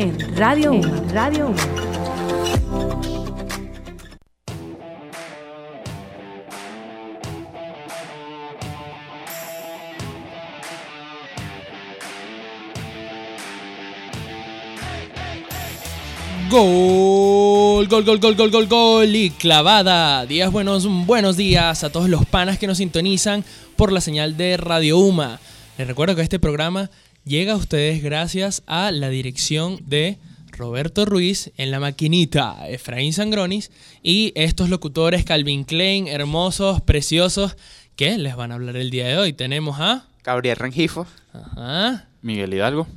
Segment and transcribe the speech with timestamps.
[0.00, 1.12] Radio Uma.
[1.12, 1.56] Radio Uma.
[16.48, 20.24] Gol, gol, gol, gol, gol, gol, gol y clavada.
[20.24, 23.44] Días buenos, buenos días a todos los panas que nos sintonizan
[23.76, 25.40] por la señal de Radio Uma.
[25.76, 26.90] Les recuerdo que este programa
[27.30, 30.18] llega a ustedes gracias a la dirección de
[30.50, 33.70] Roberto Ruiz en la maquinita, Efraín Sangronis
[34.02, 37.56] y estos locutores Calvin Klein, hermosos, preciosos,
[37.94, 39.32] que les van a hablar el día de hoy.
[39.32, 40.08] Tenemos a...
[40.24, 41.06] Gabriel Rengifo.
[41.32, 42.88] Ajá, Miguel Hidalgo.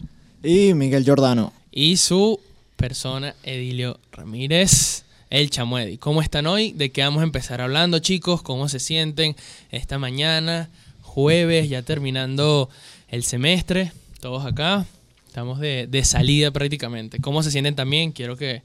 [0.42, 1.54] Y Miguel Giordano.
[1.72, 2.40] y su
[2.76, 6.00] persona Edilio Ramírez, el Chamuedi.
[6.00, 6.72] ¿Cómo están hoy?
[6.72, 8.42] ¿De qué vamos a empezar hablando, chicos?
[8.42, 9.36] ¿Cómo se sienten
[9.70, 10.70] esta mañana,
[11.04, 12.68] jueves, ya terminando
[13.10, 13.92] el semestre?
[14.24, 14.86] Todos acá,
[15.28, 17.20] estamos de, de salida prácticamente.
[17.20, 18.14] ¿Cómo se sienten también?
[18.14, 18.64] Quiero que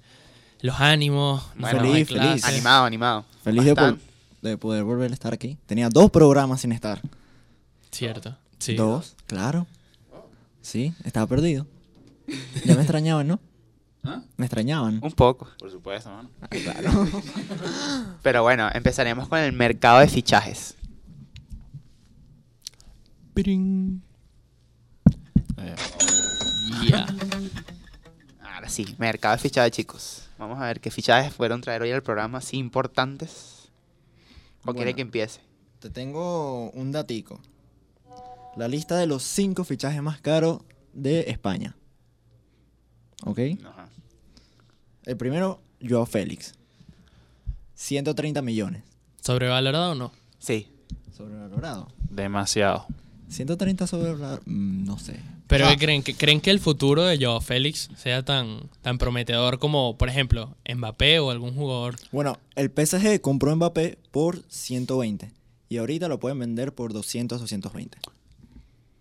[0.61, 2.45] los ánimos, Bueno, feliz, feliz.
[2.45, 3.25] Animado, animado.
[3.43, 3.99] Feliz de, po-
[4.41, 5.59] de poder volver a estar aquí.
[5.67, 7.03] Tenía dos programas sin estar.
[7.91, 8.77] Cierto, sí.
[8.77, 9.67] Dos, claro.
[10.63, 11.67] Sí, estaba perdido.
[12.65, 13.41] Ya me extrañaban, ¿no?
[14.05, 14.23] ¿Ah?
[14.37, 15.01] Me extrañaban.
[15.03, 15.49] Un poco.
[15.59, 16.31] Por supuesto, mano.
[16.41, 17.09] Ah, claro.
[18.23, 20.77] Pero bueno, empezaremos con el mercado de fichajes.
[23.35, 24.05] Pirín.
[26.89, 27.07] Ya.
[28.55, 30.29] Ahora sí, mercado de fichajes, chicos.
[30.39, 33.69] Vamos a ver qué fichajes fueron traer hoy al programa, así importantes.
[34.65, 34.97] ¿O quiere Bueno.
[34.97, 35.41] que empiece?
[35.81, 37.41] Te tengo un datico.
[38.57, 40.61] La lista de los cinco fichajes más caros
[40.93, 41.77] de España.
[43.25, 43.39] ¿Ok?
[43.65, 43.89] Ajá.
[45.05, 46.55] El primero, Joao Félix.
[47.75, 48.83] 130 millones.
[49.23, 50.13] ¿Sobrevalorado o no?
[50.39, 50.69] Sí.
[51.17, 51.89] Sobrevalorado.
[52.11, 52.87] demasiado.
[53.29, 54.41] 130 sobrevalorado.
[54.47, 55.21] mm, no sé.
[55.49, 55.71] Pero Ah.
[55.71, 59.97] ¿qué creen que creen que el futuro de Joao Félix sea tan, tan prometedor como,
[59.97, 61.97] por ejemplo, Mbappé o algún jugador?
[62.13, 65.33] Bueno, el PSG compró Mbappé por 120
[65.71, 67.99] y ahorita lo pueden vender por 200 220.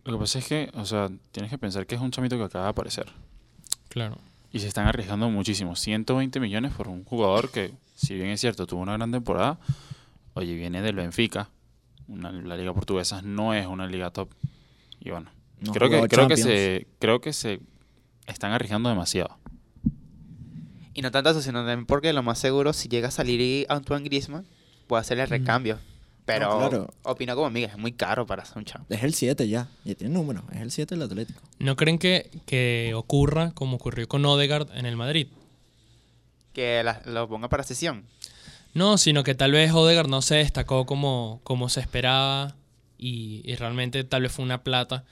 [0.05, 2.44] Lo que pasa es que, o sea, tienes que pensar que es un chamito que
[2.45, 3.07] acaba de aparecer.
[3.89, 4.17] Claro.
[4.53, 5.75] Y se están arriesgando muchísimo.
[5.75, 9.59] 120 millones por un jugador que, si bien es cierto, tuvo una gran temporada,
[10.33, 11.49] oye, viene del Benfica.
[12.07, 14.29] Una- la liga portuguesa no es una liga top.
[15.01, 15.29] Y bueno,
[15.62, 17.59] No creo, que, creo, que se, creo que se
[18.28, 19.38] están arriesgando demasiado.
[20.94, 24.03] Y no tanto eso, sino también porque lo más seguro, si llega a salir Antoine
[24.03, 24.46] Griezmann,
[24.88, 25.78] puede hacerle el recambio.
[26.25, 26.94] Pero No, claro.
[27.03, 28.85] opino como Miguel, es muy caro para hacer un chamo.
[28.90, 31.40] Es el 7 ya, ya tiene número, es el 7 del Atlético.
[31.59, 35.28] ¿No creen que, que ocurra como ocurrió con Odegaard en el Madrid?
[36.53, 38.03] Que la- lo ponga para sesión.
[38.73, 42.56] No, sino que tal vez Odegaard no se destacó como, como se esperaba
[42.97, 45.06] y, y realmente tal vez fue una plata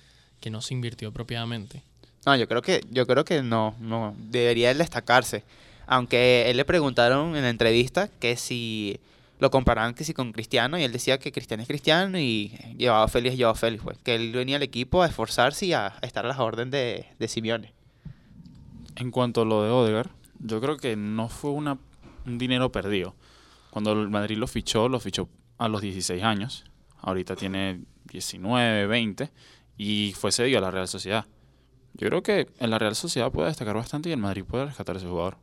[0.45, 1.81] que no se invirtió propiamente.
[2.23, 5.44] No, yo creo que, yo creo que no, no, debería él destacarse.
[5.88, 9.00] Aunque él le preguntaron en la entrevista que si
[9.39, 13.07] lo comparaban que si con Cristiano y él decía que Cristiano es Cristiano y llevaba
[13.07, 13.97] feliz llevaba feliz, pues.
[14.03, 17.07] Que él venía al equipo a esforzarse y a, a estar a las órdenes de,
[17.17, 17.73] de Simeone.
[18.97, 21.79] En cuanto a lo de Odegaard, yo creo que no fue una,
[22.28, 23.16] un dinero perdido.
[23.72, 26.66] Cuando el Madrid lo fichó, lo fichó a los 16 años.
[27.01, 29.31] Ahorita tiene 19, 20
[29.77, 31.25] y fue cedido a la Real Sociedad.
[31.93, 34.95] Yo creo que en la Real Sociedad puede destacar bastante y el Madrid puede rescatar
[34.95, 35.37] a ese jugador.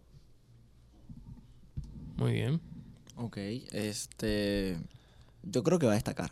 [2.16, 2.60] Muy bien.
[3.16, 4.78] Ok, este.
[5.42, 6.30] Yo creo que va a destacar.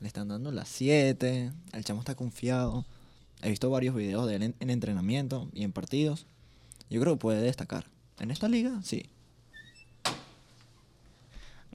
[0.00, 2.84] Le están dando las 7, el chamo está confiado.
[3.42, 6.26] He visto varios videos de él en, en entrenamiento y en partidos.
[6.90, 7.86] Yo creo que puede destacar.
[8.18, 9.06] En esta liga, sí.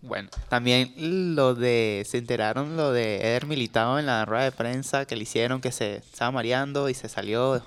[0.07, 0.94] Bueno, también
[1.35, 5.23] lo de, se enteraron lo de Eder Militado en la rueda de prensa que le
[5.23, 7.62] hicieron que se estaba mareando y se salió.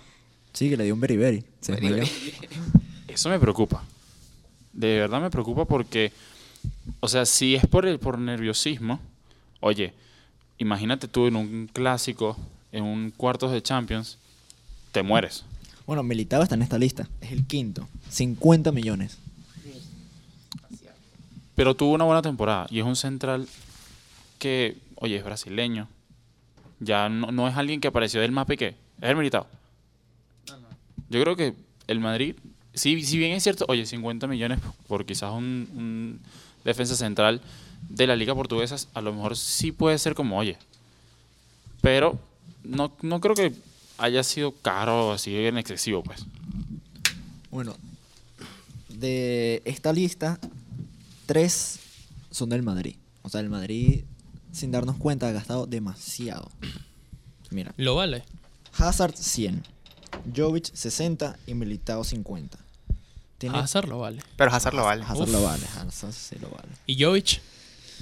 [0.54, 1.44] Sí, que le dio un beriberi.
[1.60, 2.02] Se desmayó.
[3.08, 3.84] Eso me preocupa.
[4.72, 6.12] De verdad me preocupa porque,
[7.00, 9.00] o sea, si es por el por nerviosismo,
[9.60, 9.92] oye,
[10.56, 12.38] imagínate tú en un clásico,
[12.72, 14.16] en un cuartos de Champions,
[14.92, 15.44] te mueres.
[15.86, 17.06] Bueno, Militao está en esta lista.
[17.20, 17.86] Es el quinto.
[18.08, 19.18] 50 millones.
[21.54, 23.46] Pero tuvo una buena temporada y es un central
[24.38, 25.88] que, oye, es brasileño.
[26.78, 29.46] Ya no, no es alguien que apareció del mapa y que es el militado.
[31.10, 31.54] Yo creo que
[31.88, 32.36] el Madrid,
[32.72, 36.20] si, bien es cierto, oye, 50 millones por quizás un, un
[36.64, 37.40] defensa central
[37.88, 40.56] de la liga portuguesa, a lo mejor sí puede ser como, oye.
[41.80, 42.18] Pero
[42.62, 43.52] no, no creo que
[43.98, 46.24] haya sido caro así en excesivo, pues.
[47.50, 47.74] Bueno,
[48.88, 50.38] de esta lista,
[51.30, 51.78] tres
[52.32, 52.96] son del Madrid.
[53.22, 54.02] O sea, el Madrid,
[54.50, 56.50] sin darnos cuenta, ha gastado demasiado.
[57.50, 58.24] Mira, Lo vale.
[58.76, 59.62] Hazard 100,
[60.36, 62.58] Jovic 60 y Militao 50.
[63.38, 64.20] Tiene Hazard lo vale.
[64.36, 65.04] Pero Hazard lo vale.
[65.04, 66.68] Hazard lo vale, Hazard sí lo vale.
[66.86, 67.40] Y Jovic,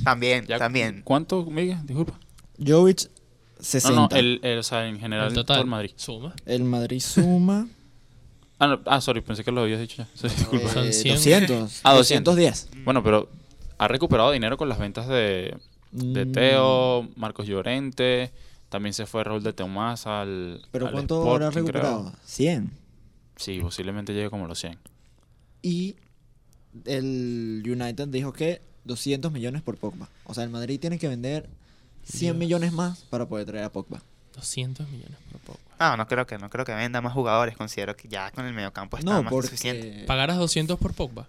[0.03, 1.03] También, Ya- también.
[1.05, 1.85] ¿Cuánto, Miguel?
[1.85, 2.19] Disculpa.
[2.65, 3.11] Jovic
[3.59, 3.95] No, 60.
[3.95, 5.61] no, el, el- o sea, en general el todo total.
[5.61, 5.91] el Madrid.
[5.97, 6.35] Suma.
[6.47, 7.69] El Madrid suma
[8.59, 10.09] Ah, no, ah, sorry, pensé que lo habías dicho ya.
[10.15, 10.69] Sí, disculpa.
[10.73, 11.15] Son eh, 100.
[11.15, 11.81] 200.
[11.85, 12.35] Ah, 200.
[12.37, 12.85] 210.
[12.85, 13.29] Bueno, pero
[13.79, 15.57] ha recuperado dinero con las ventas de,
[15.93, 18.33] de Mm, Teo, Marcos Llorente.
[18.69, 20.61] También se fue Raúl de Tomás al.
[20.73, 21.83] ¿Pero al cuánto habrá Sporting, creo.
[21.83, 22.13] recuperado?
[22.25, 22.71] 100.
[23.37, 24.77] Sí, posiblemente llegue como los 100.
[25.63, 25.97] Y
[26.85, 30.09] el United dijo que 200 millones por Pogba.
[30.25, 31.49] O sea, el Madrid tiene que vender
[32.05, 32.37] 100 Dios.
[32.37, 34.03] millones más para poder traer a Pogba.
[34.39, 35.61] 200 millones por poco.
[35.79, 37.57] No, no creo que no creo que venda más jugadores.
[37.57, 39.49] Considero que ya con el mediocampo está no, más que porque...
[39.49, 40.05] suficiente.
[40.07, 41.29] ¿Pagarás 200 por Pogba?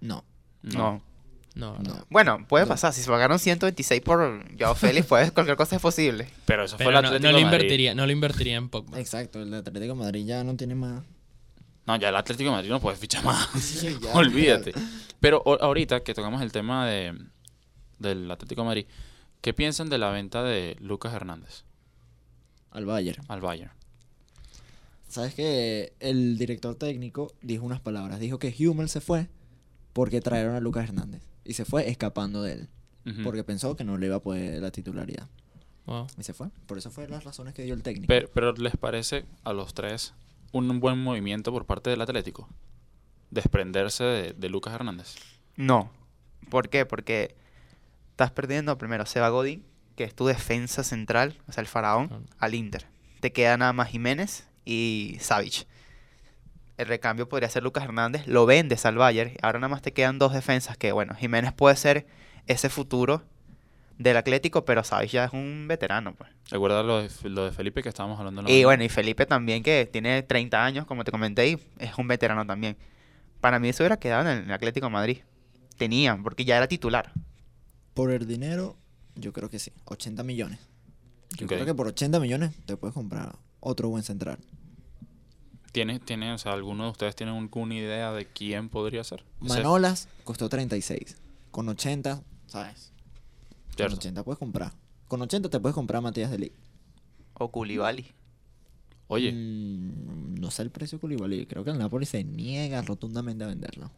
[0.00, 0.24] No,
[0.62, 1.02] No.
[1.54, 1.94] No, no.
[1.94, 2.06] no.
[2.10, 2.68] Bueno, puede No.
[2.70, 2.92] pasar.
[2.92, 6.28] Si se pagaron 126 por Joao Félix, pues cualquier cosa es posible.
[6.46, 7.58] Pero eso Pero fue el no, Atlético no lo de Madrid.
[7.60, 8.98] invertiría, no lo invertiría en Pogba.
[8.98, 11.04] Exacto, el Atlético de Madrid ya no tiene más.
[11.86, 13.48] No, ya el Atlético de Madrid no puede fichar más.
[13.60, 14.12] Sí, ya.
[14.14, 14.72] Olvídate.
[15.20, 17.16] Pero ahorita que tocamos el tema de,
[18.00, 18.86] del Atlético de Madrid,
[19.40, 21.62] ¿qué piensan de la venta de Lucas Hernández
[22.74, 23.24] Al Bayern.
[23.28, 23.72] al Bayern?
[25.08, 28.20] ¿Sabes que El director técnico dijo unas palabras.
[28.20, 29.28] Dijo que Hummel se fue
[29.92, 31.22] porque trajeron a Lucas Hernández.
[31.44, 32.68] Y se fue escapando de él.
[33.22, 35.28] Porque pensó que no le iba a poder la titularidad.
[35.86, 36.06] Wow.
[36.18, 36.48] Y se fue.
[36.66, 38.06] Por eso fue las razones que dio el técnico.
[38.08, 40.14] Pero, pero ¿les parece a los tres
[40.52, 42.48] un buen movimiento por parte del Atlético?
[43.30, 45.14] Desprenderse de, de Lucas Hernández.
[45.56, 45.90] No.
[46.50, 46.86] ¿Por qué?
[46.86, 47.36] Porque
[48.10, 49.64] estás perdiendo primero Seba Godín,
[49.96, 52.86] que es tu defensa central, o sea, el faraón, al Inter.
[53.20, 55.66] Te queda nada más Jiménez y Savic.
[56.76, 59.32] El recambio podría ser Lucas Hernández, lo vendes al Bayern.
[59.42, 62.06] Ahora nada más te quedan dos defensas que, bueno, Jiménez puede ser
[62.46, 63.22] ese futuro
[63.96, 66.28] del Atlético, pero Savic ya es un veterano, pues.
[66.50, 68.66] Recuerda lo de, lo de Felipe que estábamos hablando en la Y mañana?
[68.66, 72.44] bueno, y Felipe también, que tiene 30 años, como te comenté, y es un veterano
[72.44, 72.76] también.
[73.40, 75.18] Para mí eso hubiera quedado en el Atlético de Madrid.
[75.78, 77.12] Tenían, porque ya era titular.
[77.94, 78.76] Por el dinero,
[79.16, 79.72] yo creo que sí.
[79.86, 80.58] 80 millones.
[81.36, 84.38] Yo creo que por 80 millones te puedes comprar otro buen central.
[85.72, 89.24] ¿Tiene, tiene, o sea, ¿alguno de ustedes tiene alguna idea de quién podría ser?
[89.40, 91.16] Manolas costó 36.
[91.50, 92.92] Con 80, ¿sabes?
[93.68, 93.96] Con Cierto.
[93.96, 94.72] 80 puedes comprar.
[95.08, 96.54] Con 80 te puedes comprar a Matías de Ligt.
[97.34, 98.06] O Koulibaly.
[99.08, 101.46] Oye, Mm, no sé el precio de Koulibaly.
[101.46, 103.90] Creo que el Napoli se niega rotundamente a venderlo.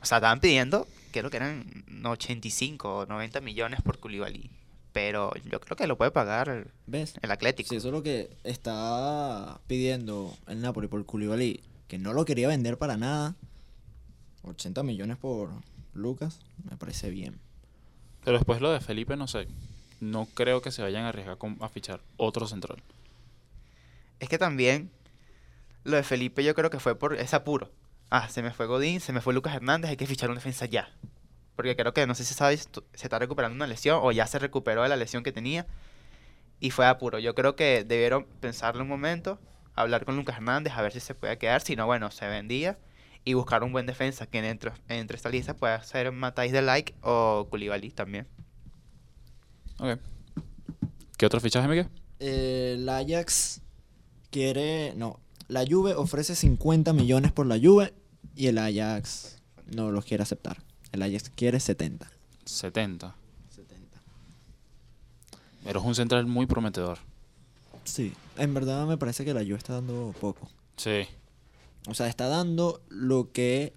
[0.00, 4.50] O sea, estaban pidiendo, creo que eran 85 o 90 millones por Koulibaly.
[4.92, 7.14] Pero yo creo que lo puede pagar el, ¿Ves?
[7.22, 7.68] el Atlético.
[7.70, 12.48] Si eso es lo que está pidiendo el Napoli por Koulibaly, que no lo quería
[12.48, 13.34] vender para nada.
[14.42, 15.50] 80 millones por
[15.94, 16.40] Lucas,
[16.70, 17.38] me parece bien.
[18.24, 19.46] pero después lo de Felipe, no sé.
[20.00, 22.82] No creo que se vayan a arriesgar con- a fichar otro central.
[24.20, 24.90] Es que también
[25.84, 27.70] lo de Felipe yo creo que fue por ese apuro.
[28.10, 30.64] Ah, se me fue Godín, se me fue Lucas Hernández, hay que fichar un defensa
[30.66, 30.88] ya.
[31.56, 34.38] Porque creo que, no sé si sabes, se está recuperando una lesión o ya se
[34.38, 35.66] recuperó de la lesión que tenía.
[36.60, 37.18] Y fue apuro.
[37.18, 39.40] Yo creo que debieron pensarlo un momento,
[39.74, 41.60] hablar con Lucas Hernández a ver si se puede quedar.
[41.60, 42.78] Si no, bueno, se vendía.
[43.24, 46.94] Y buscar un buen defensa que entre, entre esta lista pueda ser Matáis de Like
[47.02, 48.26] o Koulibaly también.
[49.80, 49.98] Ok.
[51.16, 51.88] ¿Qué otro fichaje, Miguel?
[52.20, 53.62] Eh, el Ajax
[54.30, 54.94] quiere.
[54.96, 57.94] No, la Juve ofrece 50 millones por la Juve
[58.36, 60.62] y el Ajax no los quiere aceptar.
[60.92, 62.10] El Ajax quiere 70.
[62.44, 63.14] 70.
[63.54, 64.02] 70.
[65.64, 66.98] Pero es un central muy prometedor.
[67.84, 70.48] Sí, en verdad me parece que la Juve está dando poco.
[70.76, 71.06] Sí.
[71.88, 73.72] O sea, está dando lo que.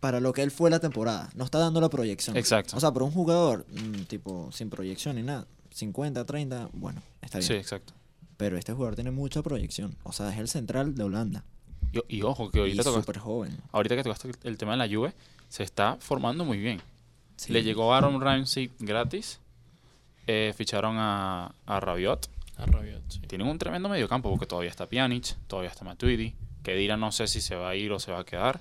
[0.00, 1.30] Para lo que él fue la temporada.
[1.34, 2.36] No está dando la proyección.
[2.36, 2.76] Exacto.
[2.76, 5.46] O sea, para un jugador, mm, tipo, sin proyección ni nada.
[5.72, 7.46] 50, 30, bueno, está bien.
[7.48, 7.92] Sí, exacto.
[8.40, 9.94] Pero este jugador tiene mucha proyección.
[10.02, 11.44] O sea, es el central de Holanda.
[11.92, 13.56] Y, y ojo, que Y ahorita tocaste, súper joven.
[13.70, 15.12] ahorita que tocaste el tema de la Juve,
[15.50, 16.80] se está formando muy bien.
[17.36, 17.52] Sí.
[17.52, 19.40] Le llegó Aaron Ramsey gratis.
[20.26, 22.30] eh, ficharon a, a Rabiot.
[22.56, 23.20] A Rabiot, sí.
[23.26, 26.34] Tienen un tremendo mediocampo porque todavía está Pjanic, todavía está Matuidi.
[26.62, 28.58] Que Dira no sé si se va a ir o se va a quedar.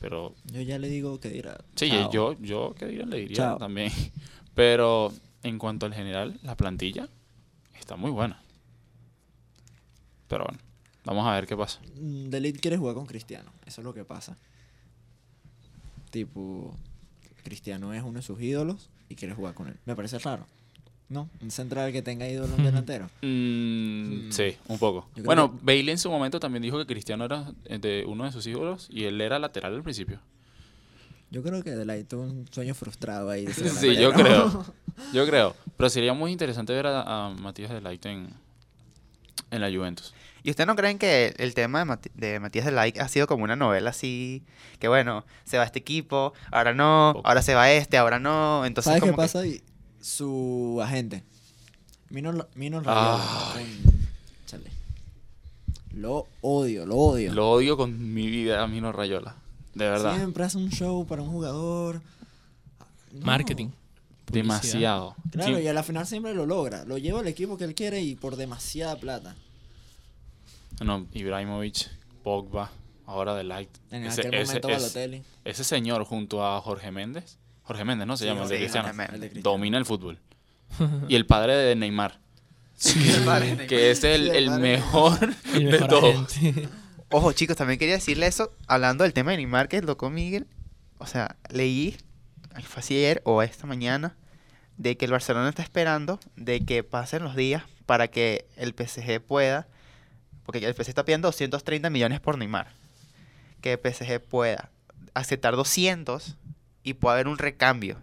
[0.00, 1.58] Pero Yo ya le digo que dirá.
[1.74, 2.12] sí, chao.
[2.12, 3.58] yo, yo que Dira le diría Chao.
[3.58, 3.90] también.
[4.54, 7.08] Pero en cuanto al general, la plantilla
[7.80, 8.40] está muy buena.
[10.28, 10.58] Pero bueno,
[11.04, 11.80] vamos a ver qué pasa.
[12.00, 13.50] Mm, De Ligt quiere jugar con Cristiano.
[13.66, 14.36] Eso es lo que pasa.
[16.10, 16.74] Tipo,
[17.44, 19.76] Cristiano es uno de sus ídolos y quiere jugar con él.
[19.84, 20.46] Me parece raro.
[21.10, 21.30] ¿No?
[21.40, 23.06] Un central que tenga ídolo en delantero.
[23.22, 24.32] Mm, Mm.
[24.32, 25.08] Sí, un poco.
[25.24, 28.46] Bueno, que- Bailey en su momento también dijo que Cristiano era de uno de sus
[28.46, 30.20] ídolos y él era lateral al principio.
[31.30, 33.46] Yo creo que De Ligt tuvo un sueño frustrado ahí.
[33.52, 34.64] Sí, yo creo.
[35.14, 35.54] Yo creo.
[35.76, 38.28] Pero sería muy interesante ver a, a Matías de Light en,
[39.50, 40.14] en la Juventus.
[40.42, 43.56] ¿Y ustedes no creen que el tema de, Matías de Like ha sido como una
[43.56, 44.44] novela así?
[44.78, 48.64] Que bueno, se va este equipo, ahora no, ahora se va este, ahora no.
[48.64, 49.44] Entonces, ¿Sabes qué que- pasa?
[49.46, 49.62] Y
[50.00, 51.24] su agente,
[52.08, 52.84] Mino, Mino Ay.
[52.84, 53.92] Rayola.
[54.46, 54.70] Chale.
[55.92, 57.34] Lo odio, lo odio.
[57.34, 59.34] Lo odio con mi vida a Mino Rayola.
[59.74, 60.14] De verdad.
[60.16, 62.00] Siempre hace un show para un jugador.
[63.12, 63.26] No.
[63.26, 63.68] Marketing.
[64.30, 64.42] Publicidad.
[64.54, 65.16] Demasiado.
[65.30, 65.62] Claro, Sí.
[65.62, 66.84] y a la final siempre lo logra.
[66.84, 69.34] Lo lleva al equipo que él quiere y por demasiada plata.
[70.84, 71.88] No, Ibrahimovic,
[72.22, 72.70] Pogba,
[73.06, 73.70] ahora de Light.
[73.90, 75.22] En Ese- aquel ese- momento ese- Balotelli.
[75.44, 77.38] Ese señor junto a Jorge Méndez.
[77.62, 78.16] Jorge Méndez, ¿no?
[78.16, 78.88] Se Sí, llama, el de Cristiano.
[78.90, 79.42] El de Cristiano.
[79.42, 80.18] Domina el fútbol.
[81.08, 82.20] y el padre de Neymar.
[83.68, 86.34] que es el, Sí, el mejor El de mejor todos.
[87.10, 90.46] Ojo, chicos, también quería decirle eso, hablando del tema de Neymar que tocó Miguel.
[90.98, 91.96] O sea, leí,
[92.64, 94.16] fue así ayer o esta mañana,
[94.76, 99.20] de que el Barcelona está esperando de que pasen los días para que el PSG
[99.20, 99.66] pueda,
[100.44, 102.68] porque el PSG está pidiendo 230 millones por Neymar,
[103.60, 104.70] que el PSG pueda
[105.14, 106.36] aceptar 200
[106.84, 107.98] y pueda haber un recambio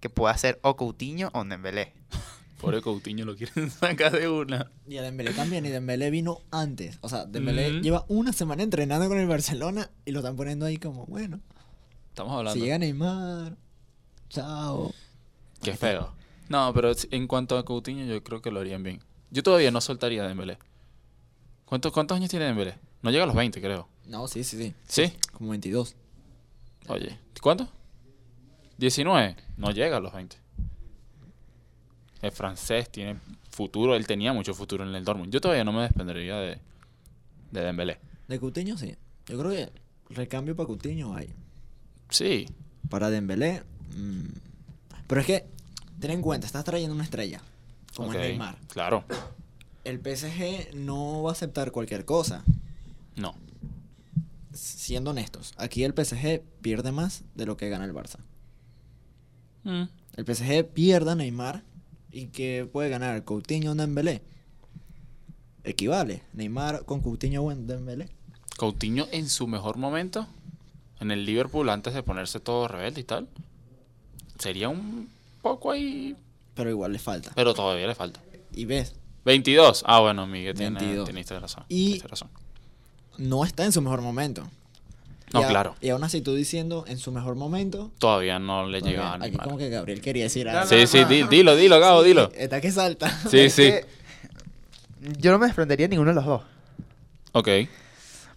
[0.00, 1.92] que pueda ser o Coutinho o Dembélé.
[2.60, 4.70] Pobre Coutinho lo quieren sacar de una.
[4.86, 5.64] Y a Dembélé también.
[5.64, 6.98] Y Dembélé vino antes.
[7.00, 10.76] O sea, Dembélé lleva una semana entrenando con el Barcelona y lo están poniendo ahí
[10.76, 11.40] como, bueno,
[12.20, 12.52] Estamos hablando.
[12.52, 13.56] si llega Neymar,
[14.28, 14.92] chao.
[15.62, 16.12] Qué feo.
[16.50, 19.00] No, pero en cuanto a Coutinho, yo creo que lo harían bien.
[19.30, 20.58] Yo todavía no soltaría a Dembélé.
[21.64, 22.74] ¿Cuántos, ¿Cuántos años tiene Dembélé?
[23.00, 23.88] No llega a los 20, creo.
[24.04, 24.74] No, sí, sí, sí.
[24.86, 25.14] ¿Sí?
[25.32, 25.96] Como 22.
[26.88, 27.66] Oye, ¿cuánto?
[28.76, 29.36] 19.
[29.56, 30.36] No llega a los 20.
[32.20, 33.96] Es francés, tiene futuro.
[33.96, 35.32] Él tenía mucho futuro en el Dortmund.
[35.32, 36.58] Yo todavía no me desprendería de,
[37.50, 37.98] de Dembélé.
[38.28, 38.94] De Coutinho, sí.
[39.24, 39.70] Yo creo que
[40.10, 41.32] recambio para Coutinho hay.
[42.10, 42.48] Sí.
[42.88, 43.62] Para Dembélé.
[43.96, 44.26] mm,
[45.06, 45.46] Pero es que,
[45.98, 47.40] ten en cuenta, estás trayendo una estrella.
[47.94, 48.56] Como ok, es Neymar.
[48.68, 49.04] Claro.
[49.84, 52.44] El PSG no va a aceptar cualquier cosa.
[53.16, 53.34] No.
[54.52, 58.18] Siendo honestos, aquí el PSG pierde más de lo que gana el Barça.
[59.64, 59.84] Mm.
[60.16, 61.62] El PSG pierde a Neymar
[62.10, 64.22] y que puede ganar Coutinho o Dembélé.
[65.64, 66.22] Equivale.
[66.32, 68.08] Neymar con Coutinho o Dembélé.
[68.56, 70.26] Coutinho en su mejor momento,
[71.00, 73.28] en el Liverpool, antes de ponerse todo rebelde y tal,
[74.38, 75.08] sería un
[75.42, 76.16] poco ahí,
[76.54, 77.32] Pero igual le falta.
[77.34, 78.20] pero todavía le falta.
[78.52, 79.84] Y ves, 22.
[79.86, 81.06] Ah, bueno, Miguel, tiene, 22.
[81.06, 81.64] teniste razón.
[81.68, 82.28] Y- teniste razón.
[83.18, 84.48] no está en su mejor momento.
[85.32, 85.76] No, Y a- claro.
[85.80, 87.90] Y aún así tú diciendo en su mejor momento.
[87.98, 90.66] Todavía no le todavía- llega a Aquí como que Gabriel quería decir algo.
[90.68, 92.32] Sí, sí, dilo, dilo, Gabo, dilo.
[92.34, 93.08] Está que salta.
[93.30, 93.62] Sí, Es sí.
[93.62, 93.86] que
[95.18, 96.42] Yo no me desprendería de ninguno de los dos.
[97.32, 97.48] Ok.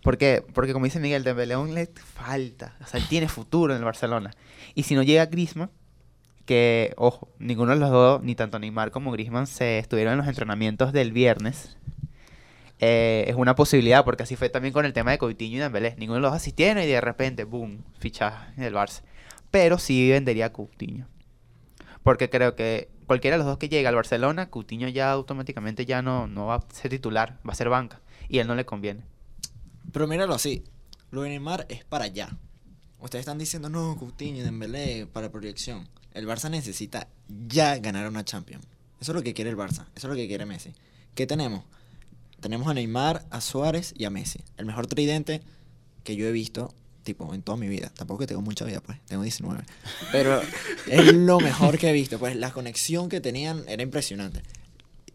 [0.03, 0.43] ¿Por qué?
[0.53, 2.75] Porque como dice Miguel, Dembélé aún le falta.
[2.83, 4.31] O sea, él tiene futuro en el Barcelona.
[4.75, 5.71] Y si no llega Griezmann,
[6.45, 10.27] que, ojo, ninguno de los dos, ni tanto Neymar como Griezmann, se estuvieron en los
[10.27, 11.77] entrenamientos del viernes.
[12.79, 15.95] eh, es una posibilidad, porque así fue también con el tema de Coutinho y Dembélé.
[15.97, 19.03] Ninguno de los dos asistieron y de repente, boom, fichaje del Barça.
[19.51, 21.07] Pero sí vendería a Coutinho.
[22.03, 26.01] Porque creo que cualquiera de los dos que llega al Barcelona, Coutinho ya automáticamente ya
[26.01, 28.01] no, no va a ser titular, va a ser banca.
[28.27, 29.03] Y él no le conviene.
[29.91, 30.63] Pero míralo así.
[31.11, 32.35] Lo de Neymar es para allá.
[32.99, 35.87] Ustedes están diciendo, no, Coutinho, Dembélé, para proyección.
[36.13, 37.07] El Barça necesita
[37.47, 38.65] ya ganar una Champions.
[39.01, 39.87] Eso es lo que quiere el Barça.
[39.95, 40.71] Eso es lo que quiere Messi.
[41.15, 41.65] ¿Qué tenemos?
[42.39, 44.39] Tenemos a Neymar, a Suárez y a Messi.
[44.57, 45.41] El mejor tridente
[46.03, 46.73] que yo he visto,
[47.03, 47.91] tipo, en toda mi vida.
[47.95, 48.99] Tampoco que tengo mucha vida, pues.
[49.05, 49.63] Tengo 19.
[50.11, 50.41] Pero
[50.87, 52.19] es lo mejor que he visto.
[52.19, 54.41] Pues la conexión que tenían era impresionante.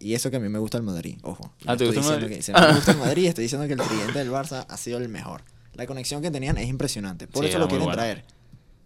[0.00, 1.52] Y eso que a mí me gusta el Madrid, ojo.
[1.66, 2.36] Ah, ¿te estoy gusta el diciendo Madrid?
[2.36, 4.76] que- si a me gusta el Madrid, estoy diciendo que el tridente del Barça ha
[4.76, 5.42] sido el mejor.
[5.74, 7.26] La conexión que tenían es impresionante.
[7.26, 7.96] Por Sí, eso lo quieren bueno.
[7.96, 8.24] traer.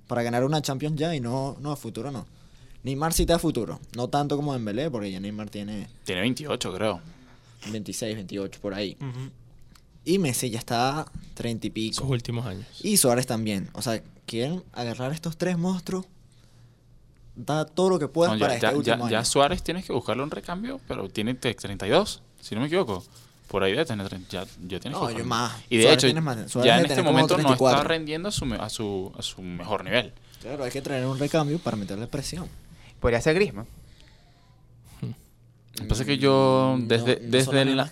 [0.06, 2.26] Para ganar una Champions ya y no, no a futuro no.
[2.82, 3.78] Neymar sí te da futuro.
[3.96, 7.00] No tanto como Dembélé, porque ya Neymar tiene Tiene 28, creo.
[7.70, 8.96] 26, 28 por ahí.
[10.04, 12.06] Y Messi ya está 30 y Sus pico.
[12.06, 12.66] últimos años.
[12.82, 13.68] Y Suárez también.
[13.72, 16.06] O sea, quieren agarrar estos tres monstruos.
[17.34, 19.24] Da todo lo que puedas No, para ya, este ya- último ya- ya.
[19.24, 23.02] Suárez tienes que buscarle un recambio, pero tiene te- 32, si no me equivoco.
[23.48, 24.48] Por ahí debe tener 30, ya, ya
[24.80, 25.18] tienes que No, buscarle.
[25.22, 25.52] yo más.
[25.70, 26.54] Y de Suárez hecho, más.
[26.64, 27.78] Ya en este momento no 34.
[27.78, 30.12] está rendiendo a su, a, su, a su mejor nivel.
[30.40, 32.48] Claro, hay que traer un recambio para meterle presión.
[33.00, 33.66] Podría ser Griezmann.
[35.00, 37.90] Lo que pasa es que yo, Mm, desde, no- no desde, la,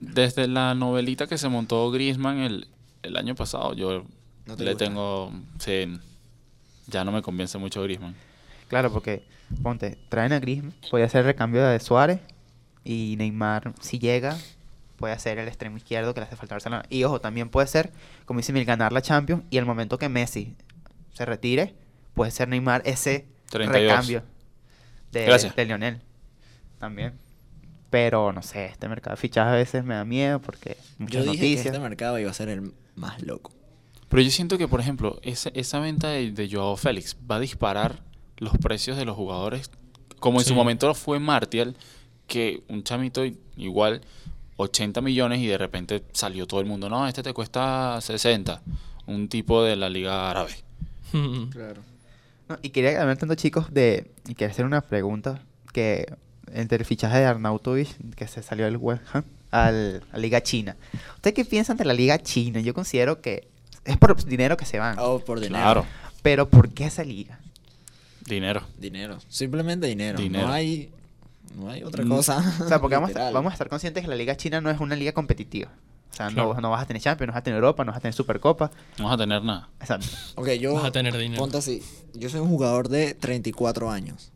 [0.00, 2.68] desde la novelita que se montó Griezmann el,
[3.02, 4.04] el año pasado, yo
[4.46, 4.84] No te le gusta.
[4.84, 5.32] tengo...
[5.58, 5.86] Sí,
[6.86, 8.14] ya no me convence mucho Griezmann.
[8.74, 9.22] Claro, porque,
[9.62, 12.18] ponte, traen a Griezmann, puede hacer el recambio de Suárez
[12.82, 14.36] y Neymar, si llega,
[14.96, 16.84] puede hacer el extremo izquierdo que le hace falta a Barcelona.
[16.90, 17.92] Y ojo, también puede ser,
[18.24, 20.56] como dice Mil, ganar la Champions y el momento que Messi
[21.12, 21.76] se retire,
[22.14, 23.80] puede ser Neymar ese 32.
[23.80, 24.22] recambio
[25.12, 25.54] de, Gracias.
[25.54, 26.00] de Lionel.
[26.80, 27.12] También.
[27.90, 31.22] Pero no sé, este mercado de fichajes a veces me da miedo porque Yo muchas
[31.22, 31.62] dije noticias.
[31.62, 33.52] que este mercado iba a ser el más loco.
[34.08, 37.40] Pero yo siento que, por ejemplo, esa, esa venta de, de Joao Félix va a
[37.40, 38.02] disparar
[38.44, 39.70] los precios de los jugadores,
[40.20, 40.50] como en Sí.
[40.50, 41.76] su momento fue Martial,
[42.26, 43.22] que un chamito
[43.56, 44.00] igual
[44.56, 48.62] 80 millones y de repente salió todo el mundo, no, este te cuesta 60,
[49.06, 50.52] un tipo de la Liga Árabe.
[51.52, 51.82] Claro.
[52.48, 54.10] No, y quería hablar tanto, chicos, de.
[54.28, 55.40] Y quería hacer una pregunta.
[55.72, 56.12] Que
[56.52, 60.42] entre el fichaje de Arnautovic, que se salió del West Ham, al, a la Liga
[60.42, 60.76] China.
[61.16, 62.60] ¿Ustedes qué piensan de la Liga China?
[62.60, 63.48] Yo considero que
[63.86, 64.96] es por dinero que se van.
[64.98, 65.62] Oh, por dinero.
[65.62, 65.86] Claro,
[66.22, 67.40] Pero ¿por qué esa liga?
[68.26, 68.62] Dinero.
[68.78, 69.18] Dinero.
[69.28, 70.18] Simplemente dinero.
[70.18, 70.46] Dinero.
[70.48, 70.90] No hay.
[71.56, 72.38] No hay otra cosa.
[72.64, 74.80] O sea, porque vamos a, vamos a estar conscientes que la Liga China no es
[74.80, 75.70] una liga competitiva.
[76.12, 76.54] O sea, Claro.
[76.54, 78.14] no, no vas a tener Champions, no vas a tener Europa, no vas a tener
[78.14, 78.70] Supercopa.
[78.98, 79.68] No vas a tener nada.
[79.80, 80.06] Exacto.
[80.36, 80.74] Ok, yo.
[80.74, 81.40] Vas a tener dinero.
[81.40, 81.82] Ponte así.
[82.14, 84.30] Yo soy un jugador de 34 años.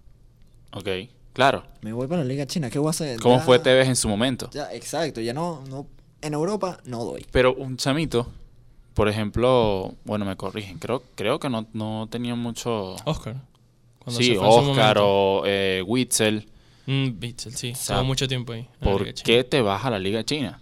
[0.72, 0.88] Ok,
[1.32, 1.64] claro.
[1.80, 2.68] Me voy para la Liga China.
[2.70, 3.18] ¿Qué voy a hacer?
[3.20, 4.50] ¿Cómo Ya- fue Tevez en su momento?
[4.52, 5.20] Ya, exacto.
[5.20, 5.86] Ya no, no.
[6.20, 7.24] En Europa no doy.
[7.30, 8.28] Pero un chamito,
[8.94, 12.96] por ejemplo, bueno, me corrigen, creo, creo que no, no tenía mucho...
[13.04, 13.36] Oscar.
[14.08, 16.46] Cuando Sí, se fue Oscar o eh, Witzel.
[16.86, 17.74] Mm, Bitzel, sí.
[17.74, 18.66] sea, Estuvo mucho tiempo ahí.
[18.80, 20.60] ¿Por qué te vas a la Liga China?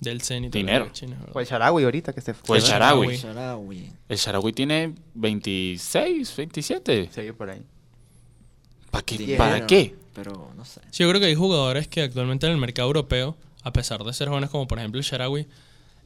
[0.00, 0.52] Del Zenit.
[0.52, 0.84] Dinero.
[0.86, 2.54] Liga China, el Sharawi ahorita que se fue.
[2.54, 3.90] O el Sí, Sharawi.
[4.08, 7.10] El Sharawi tiene 26, 27.
[7.12, 7.62] Se vio por ahí.
[8.90, 9.18] ¿Para qué?
[9.18, 9.94] Dinero, ¿Para qué?
[10.14, 10.80] Pero no sé.
[10.90, 14.12] Sí, yo creo que hay jugadores que actualmente en el mercado europeo, a pesar de
[14.12, 15.46] ser jóvenes como por ejemplo el Sharawi,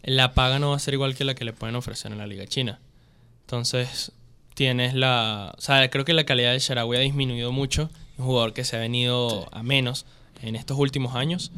[0.02, 2.26] la paga no va a ser igual que la que le pueden ofrecer en la
[2.26, 2.80] Liga China.
[3.42, 4.12] Entonces,
[4.54, 5.54] tienes la...
[5.56, 7.90] O sea, creo que la calidad del Sharawi ha disminuido mucho.
[8.18, 10.06] Un jugador que se ha venido a menos
[10.42, 11.52] en estos últimos años.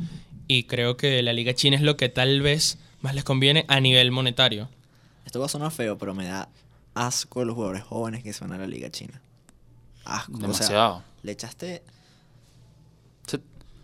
[0.49, 3.81] Y creo que la Liga China es lo que tal vez más les conviene a
[3.81, 4.69] nivel monetario.
[5.25, 6.49] Esto va a sonar feo, pero me da
[6.95, 9.21] asco los jugadores jóvenes que se van a la Liga China.
[10.05, 10.33] Asco.
[10.33, 11.03] O sea, Demasiado.
[11.23, 11.83] le echaste.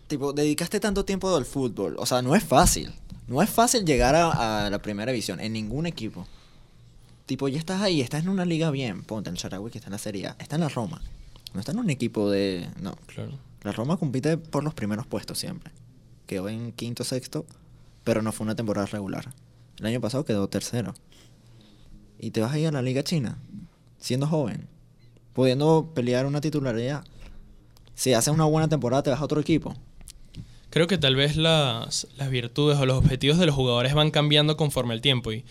[0.07, 1.95] Tipo, dedicaste tanto tiempo al fútbol.
[1.97, 2.93] O sea, no es fácil.
[3.27, 6.27] No es fácil llegar a, a la primera división en ningún equipo.
[7.25, 9.03] Tipo, ya estás ahí, estás en una liga bien.
[9.03, 10.35] Ponte el Sharawi que está en la Serie A.
[10.39, 11.01] Está en la Roma.
[11.53, 12.67] No está en un equipo de.
[12.81, 12.95] No.
[13.07, 13.37] Claro.
[13.63, 15.71] La Roma compite por los primeros puestos siempre.
[16.27, 17.45] Quedó en quinto, sexto,
[18.03, 19.33] pero no fue una temporada regular.
[19.79, 20.93] El año pasado quedó tercero.
[22.19, 23.37] Y te vas a ir a la Liga China,
[23.97, 24.67] siendo joven,
[25.33, 27.03] pudiendo pelear una titularidad.
[27.95, 29.75] Si haces una buena temporada, te vas a otro equipo.
[30.69, 34.57] Creo que tal vez las, las virtudes o los objetivos de los jugadores van cambiando
[34.57, 35.45] conforme el tiempo y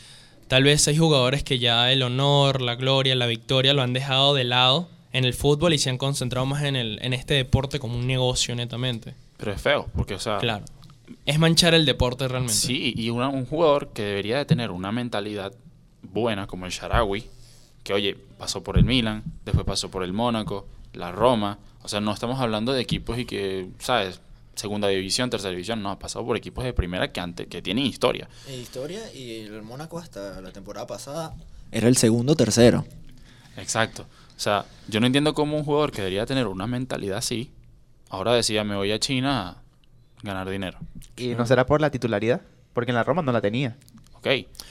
[0.52, 4.34] tal vez hay jugadores que ya el honor, la gloria, la victoria lo han dejado
[4.34, 7.78] de lado en el fútbol y se han concentrado más en, el, en este deporte
[7.78, 9.14] como un negocio netamente.
[9.38, 10.36] Pero es feo, porque, o sea...
[10.36, 10.66] Claro.
[11.24, 12.52] Es manchar el deporte realmente.
[12.52, 15.54] Sí, y una- un jugador que debería de tener una mentalidad
[16.02, 17.24] buena como el Sharawi,
[17.82, 22.02] que oye, pasó por el Milan, después pasó por el Mónaco, la Roma, o sea,
[22.02, 24.20] no estamos hablando de equipos y que, ¿sabes?
[24.54, 27.86] Segunda división, tercera división, no, ha pasado por equipos de primera que, antes, que tienen
[27.86, 28.28] historia.
[28.48, 31.34] historia y el Mónaco hasta la temporada pasada
[31.72, 32.84] era el segundo tercero.
[33.56, 34.02] Exacto.
[34.36, 37.50] O sea, yo no entiendo cómo un jugador que debería tener una mentalidad así,
[38.10, 39.62] ahora decía, me voy a China a
[40.22, 40.78] ganar dinero.
[41.16, 42.42] ¿Y no será por la titularidad?
[42.74, 43.76] Porque en la Roma no la tenía.
[44.14, 44.28] Ok,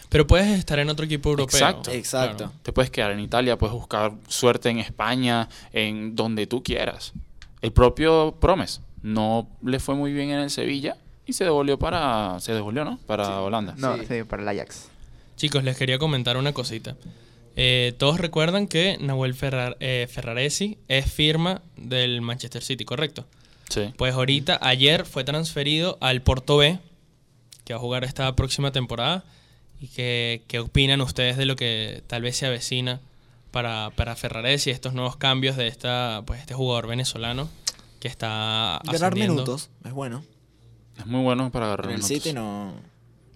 [0.09, 1.57] Pero puedes estar en otro equipo europeo.
[1.57, 1.91] Exacto.
[1.91, 2.37] Exacto.
[2.37, 2.53] Claro.
[2.61, 7.13] te puedes quedar en Italia, puedes buscar suerte en España, en donde tú quieras.
[7.61, 12.39] El propio Promes no le fue muy bien en el Sevilla y se devolvió para,
[12.39, 12.97] se devolvió, ¿no?
[13.07, 13.73] Para Holanda.
[13.77, 14.05] No, Sí.
[14.07, 14.89] sí, para el Ajax.
[15.37, 16.95] Chicos, les quería comentar una cosita.
[17.55, 23.25] Eh, todos recuerdan que Nahuel Ferrar- eh, Ferraresi es firma del Manchester City, ¿correcto?
[23.69, 23.93] Sí.
[23.97, 26.79] Pues ahorita, ayer fue transferido al Porto B,
[27.65, 29.23] que va a jugar esta próxima temporada.
[29.79, 32.99] ¿Y qué, qué opinan ustedes de lo que tal vez se avecina
[33.51, 37.49] para, para Ferraresi, estos nuevos cambios de esta, pues, este jugador venezolano
[38.01, 39.33] que está Ganar ascendiendo?
[39.35, 40.21] minutos es bueno.
[40.97, 42.17] Es muy bueno para agarrar En el minutos.
[42.23, 42.73] City no.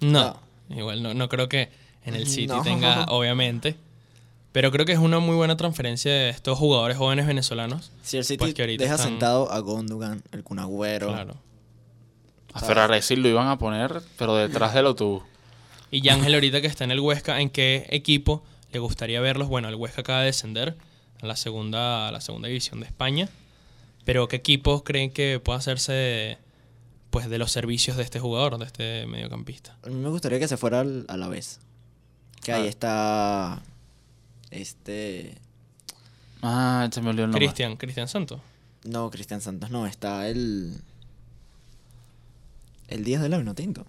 [0.01, 0.38] No,
[0.69, 1.69] igual no, no creo que
[2.04, 2.62] en el City No.
[2.63, 3.78] tenga, obviamente.
[4.51, 7.91] Pero creo que es una muy buena transferencia de estos jugadores jóvenes venezolanos.
[8.01, 11.08] Si el City Pues que ahorita deja están- sentado a Gondogan, el Cunagüero.
[11.13, 11.36] Claro.
[12.54, 15.23] A Ferraresi lo iban a poner, pero detrás del autobús.
[15.91, 19.49] Y Yángel ahorita que está en el Huesca, ¿en qué equipo le gustaría verlos?
[19.49, 20.78] Bueno, el Huesca acaba de descender
[21.21, 23.30] a la segunda, a la segunda división de España.
[24.05, 26.37] Pero ¿qué equipos creen que puede hacerse de,
[27.09, 29.77] pues, de los servicios de este jugador, de este mediocampista?
[29.83, 31.59] A mí me gustaría que se fuera al- a la vez.
[32.43, 32.69] Que ahí Ah.
[32.69, 33.61] está.
[34.51, 35.35] Este.
[36.41, 37.47] Ah, se me olvidó el nombre.
[37.47, 38.39] Cristian, Cristian Santos.
[38.83, 39.87] No, Cristian Santos, no.
[39.87, 40.79] Está el.
[42.87, 43.85] El Díaz del Avino Tinto.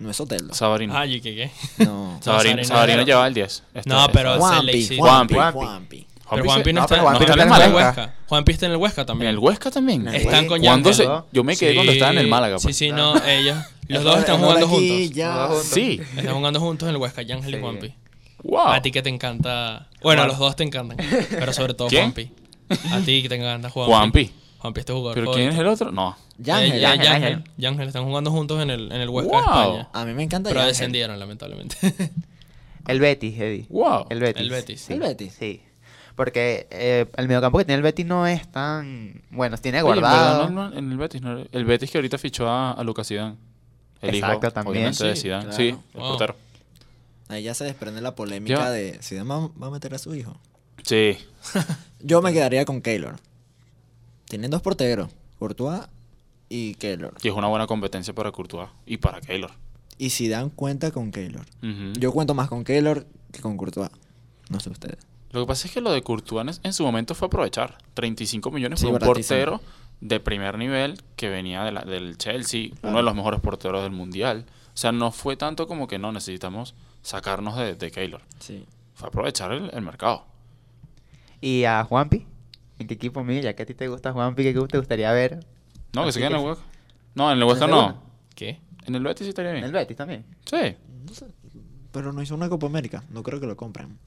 [0.00, 0.52] No es Oteldo.
[0.54, 0.96] Sabarino.
[0.96, 1.34] Ah, ¿y qué
[1.76, 1.84] qué?
[1.84, 2.18] No.
[2.22, 3.62] Sabarino, Sabarino lleva el 10.
[3.74, 6.06] Este- No, pero- se le Juanpi, Juanpi, Juanpi.
[6.30, 7.74] Pero Juanpi Juanpi se- no, no, está, no Juanpi está no en está el en
[7.76, 8.00] Huesca.
[8.02, 8.14] Huesca.
[8.26, 9.30] Juanpi está en el Huesca En también.
[9.30, 10.00] el Huesca también.
[10.02, 11.06] En el Están con ¿Cuándo Yangel.
[11.06, 12.58] se- Yo me quedé cuando estaban en el Málaga.
[12.58, 12.76] Sí, pues.
[12.76, 13.58] sí, no, ellos.
[13.88, 15.16] Los dos están jugando aquí, juntos.
[15.16, 15.48] ya.
[15.62, 16.00] Sí.
[16.16, 17.60] Están jugando juntos en el Huesca, Yangel y Sí.
[17.60, 17.94] Juanpi.
[18.44, 18.68] Wow.
[18.68, 19.88] A ti que te encanta.
[20.02, 20.96] Bueno, a los dos te encantan.
[21.30, 22.02] Pero sobre todo ¿Quién?
[22.12, 22.30] Juanpi.
[22.92, 23.92] A ti que te encanta Juanpi.
[23.92, 24.32] Juanpi.
[24.58, 25.14] Juanpi es tu jugador.
[25.14, 25.90] ¿Pero quién es el otro?
[25.90, 26.16] No.
[26.38, 26.42] Eh.
[26.80, 27.44] Yángel.
[27.58, 27.86] Yángel.
[27.88, 29.42] Están jugando juntos en el, en el Huesca Wow.
[29.42, 29.88] de España.
[29.92, 31.76] A mí me encanta Pero descendieron, lamentablemente.
[32.86, 33.66] El Betis, Eddie.
[33.68, 34.06] Wow.
[34.08, 34.42] El Betis.
[34.42, 34.80] El Betis.
[34.80, 34.92] Sí.
[34.94, 35.36] ¿El Betis?
[35.38, 35.60] Sí.
[36.20, 39.22] Porque eh, el mediocampo que tiene el Betis no es tan...
[39.30, 40.38] Bueno, tiene Oye, en guardado.
[40.40, 43.08] verdad, no, no, en el Betis, no, el Betis que ahorita fichó a, a Lucas
[43.08, 43.36] Zidane.
[44.02, 44.76] El Exacto, hijo, también.
[44.76, 45.44] obviamente, de Sí, Zidane.
[45.44, 45.56] claro.
[45.56, 46.08] Sí, el Wow.
[46.10, 46.36] portero.
[47.28, 48.70] Ahí ya se desprende la polémica Ya.
[48.70, 50.38] de si va, va a meter a su hijo.
[50.84, 51.16] Sí.
[52.00, 53.16] Yo me quedaría con Keylor.
[54.26, 55.80] Tienen dos porteros, Courtois
[56.50, 57.14] y Keylor.
[57.22, 59.52] Y es una buena competencia para Courtois y para Keylor.
[59.96, 61.46] Y si dan cuenta con Keylor.
[61.98, 63.88] Yo cuento más con Keylor que con Courtois.
[64.50, 64.98] No sé ustedes.
[65.32, 67.78] Lo que pasa es que lo de Courtois en- en su momento fue aprovechar.
[67.94, 69.38] 35 millones Sí, por un baratísimo.
[69.38, 69.60] portero
[70.00, 73.92] de primer nivel que venía de la- del Chelsea, uno de los mejores porteros del
[73.92, 74.44] mundial.
[74.74, 78.22] O sea, no fue tanto como que no necesitamos sacarnos de, de Keylor.
[78.38, 78.64] Sí.
[78.94, 80.24] Fue aprovechar el, el mercado.
[81.40, 82.26] ¿Y a Juanpi?
[82.78, 85.44] ¿En qué equipo, mira, ya que a ti te gusta Juanpi, qué te gustaría ver?
[85.92, 86.64] No, que se quede en el Huesca.
[87.14, 88.02] No, en el Huesca ¿En no.
[88.34, 88.58] ¿Qué?
[88.86, 89.66] En el Betis sí estaría En bien.
[89.66, 90.24] el Betis también.
[90.46, 90.76] Sí.
[91.06, 91.26] No sé.
[91.92, 93.04] Pero no hizo una Copa América.
[93.10, 93.98] No creo que lo compren.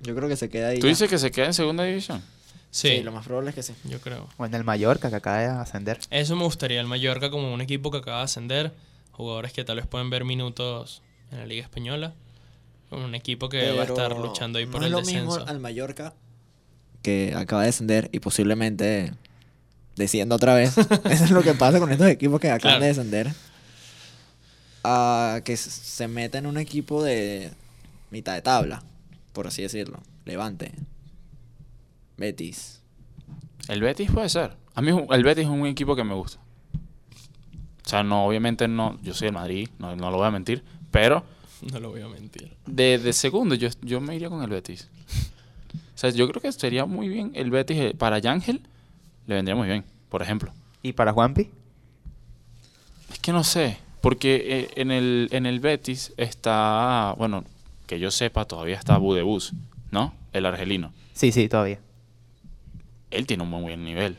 [0.00, 0.78] Yo creo que se queda ahí.
[0.78, 0.90] ¿Tú ya.
[0.90, 2.22] dices que se queda en segunda división?
[2.70, 3.74] Sí, Sí, lo más probable es que sí.
[3.84, 4.28] yo creo.
[4.36, 5.98] O en el Mallorca, que acaba de ascender.
[6.10, 8.72] Eso me gustaría, el Mallorca como un equipo que acaba de ascender,
[9.12, 12.12] jugadores que tal vez pueden ver minutos en la Liga Española,
[12.90, 15.36] como un equipo que va a estar luchando ahí por no el es lo descenso.
[15.36, 16.14] mismo al Mallorca
[17.02, 19.12] que acaba de descender y posiblemente
[19.96, 20.76] descienda otra vez.
[21.04, 22.80] Eso es lo que pasa con estos equipos que acaban Claro.
[22.82, 23.32] de descender.
[24.84, 27.50] A que s- se meta en un equipo de
[28.10, 28.82] mitad de tabla,
[29.38, 30.00] por así decirlo.
[30.24, 30.72] Levante.
[32.16, 32.82] Betis.
[33.68, 34.56] El Betis puede ser.
[34.74, 36.40] A mí el Betis es un equipo que me gusta.
[37.86, 38.98] O sea, no, obviamente no.
[39.00, 40.64] Yo soy el Madrid, no, no lo voy a mentir.
[40.90, 41.22] Pero
[41.72, 42.56] No lo voy a mentir.
[42.66, 44.88] de, de segundo yo, yo me iría con el Betis.
[45.94, 48.62] O sea, yo creo que sería muy bien el Betis eh, para Yángel.
[49.28, 50.52] Le vendría muy bien, por ejemplo.
[50.82, 51.48] ¿Y para Juanpi?
[53.12, 53.78] Es que no sé.
[54.00, 57.44] Porque eh, en, el, en el Betis está, bueno,
[57.88, 59.52] que yo sepa, todavía está Budebus,
[59.90, 60.14] ¿no?
[60.32, 60.92] El argelino.
[61.14, 61.80] Sí, sí, todavía.
[63.10, 64.18] Él tiene un muy buen nivel.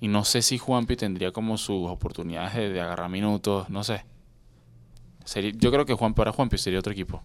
[0.00, 4.04] Y no sé si Juanpi tendría como sus oportunidades de, de agarrar minutos, no sé.
[5.24, 7.22] Sería- yo creo que Juan para Juanpi sería otro equipo.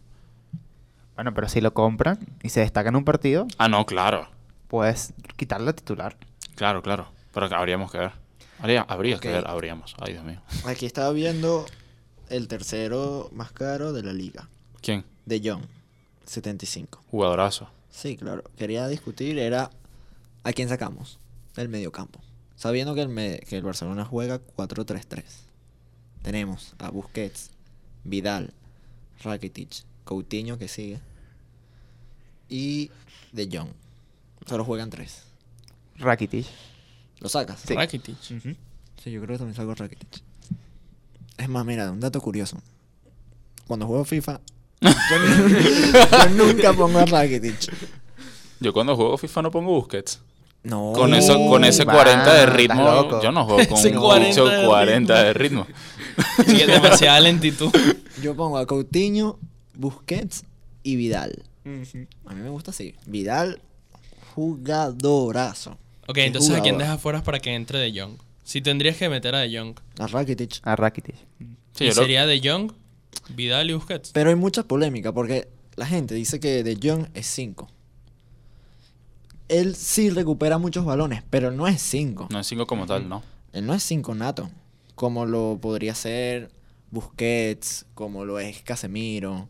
[1.15, 4.27] Bueno, pero si lo compran y se destaca en un partido, Ah, no, claro.
[4.67, 6.17] puedes quitarle a titular.
[6.55, 7.07] Claro, claro.
[7.33, 8.11] Pero habríamos que ver.
[8.59, 9.95] Habría, habría que ver, habríamos.
[9.99, 10.41] Ay, Dios mío.
[10.65, 11.65] Aquí estaba viendo
[12.29, 14.49] el tercero más caro de la liga.
[14.81, 15.05] ¿Quién?
[15.25, 15.65] De John.
[16.25, 17.03] 75.
[17.11, 17.69] Jugadorazo.
[17.89, 18.43] Sí, claro.
[18.57, 19.69] Quería discutir era
[20.43, 21.19] a quién sacamos
[21.55, 22.19] del mediocampo.
[22.55, 25.23] Sabiendo que el, me- que el Barcelona juega 4-3-3.
[26.21, 27.51] Tenemos a Busquets,
[28.03, 28.53] Vidal,
[29.23, 30.99] Rakitic, Coutinho que sigue
[32.49, 32.91] y
[33.31, 33.69] De Jong.
[34.47, 35.23] Solo juegan tres.
[35.97, 36.45] Rakitic.
[37.19, 37.59] ¿Lo sacas?
[37.61, 37.73] Sí.
[37.73, 38.15] Rakitic.
[38.21, 40.21] Sí, yo creo que también saco a Rakitic.
[41.37, 42.57] Es más, mira, un dato curioso.
[43.67, 44.39] Cuando juego FIFA,
[44.89, 47.71] yo, yo nunca pongo a Rakitic.
[48.59, 50.21] Yo cuando juego FIFA no pongo Busquets.
[50.63, 50.93] No.
[50.95, 54.27] Con eso, con ese va, 40 de ritmo, yo no juego con Ese un 40
[54.27, 55.67] bicho de 40 de ritmo.
[56.45, 57.69] Sí, es demasiada lentitud.
[58.21, 59.37] Yo pongo a Coutinho,
[59.73, 60.45] Busquets
[60.81, 61.43] y Vidal.
[61.65, 62.95] A mí me gusta así.
[63.05, 63.59] Vidal,
[64.33, 65.77] jugadorazo.
[66.07, 68.17] Ok, entonces ¿a quién dejas fuera para que entre De Jong?
[68.43, 69.75] Si tendrías que meter a De Jong.
[69.99, 70.59] A Rakitic.
[70.63, 71.15] A Rakitic.
[71.73, 72.71] Sí, y sería De Jong,
[73.29, 74.11] Vidal y Busquets.
[74.13, 77.67] Pero hay mucha polémica porque la gente dice que De Jong es 5.
[79.47, 82.29] Él sí recupera muchos balones, pero no es 5.
[82.31, 83.21] No es 5 como tal, ¿no?
[83.53, 84.49] Él no es 5 nato.
[84.95, 86.51] Como lo podría ser
[86.91, 89.47] Busquets, como lo es Casemiro.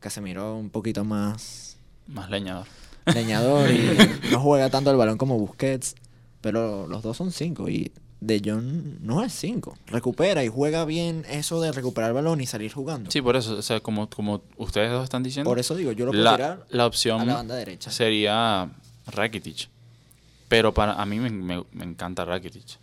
[0.00, 2.66] Casemiro un poquito más Más leñador.
[3.14, 3.90] leñador y
[4.30, 5.96] no juega tanto el balón como Busquets.
[6.40, 7.92] Pero los dos son 5 y
[8.26, 9.76] De Jong no es 5.
[9.88, 13.10] Recupera y juega bien eso de recuperar el balón y salir jugando.
[13.10, 16.06] Sí, por eso, o sea, como, como ustedes dos están diciendo, Por eso digo, yo
[16.06, 17.90] lo puedo la, tirar la opción a la banda derecha.
[17.90, 18.70] sería
[19.06, 19.68] Rakitic.
[20.48, 22.78] Pero para a mí me, me- me encanta Rakitic.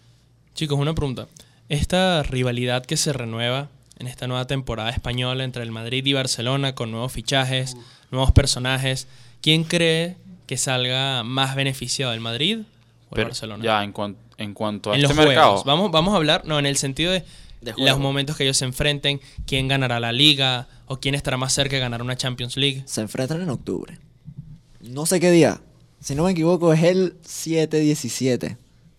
[0.53, 1.27] Chicos, una pregunta.
[1.69, 6.75] Esta rivalidad que se renueva en esta nueva temporada española entre el Madrid y Barcelona
[6.75, 7.77] con nuevos fichajes,
[8.11, 9.07] nuevos personajes,
[9.41, 12.65] ¿quién cree que salga más beneficiado, el Madrid o el
[13.15, 13.63] Pero Barcelona?
[13.63, 15.65] ya en, cuan- en cuanto a en este los mercado, juegos.
[15.65, 17.23] Vamos, vamos a hablar, no, en el sentido de,
[17.61, 21.53] De los momentos que ellos se enfrenten, quién ganará la liga o quién estará más
[21.53, 22.83] cerca de ganar una Champions League.
[22.85, 23.97] Se enfrentan en octubre.
[24.81, 25.61] No sé qué día,
[25.99, 28.57] Si no me equivoco, es el 7-17.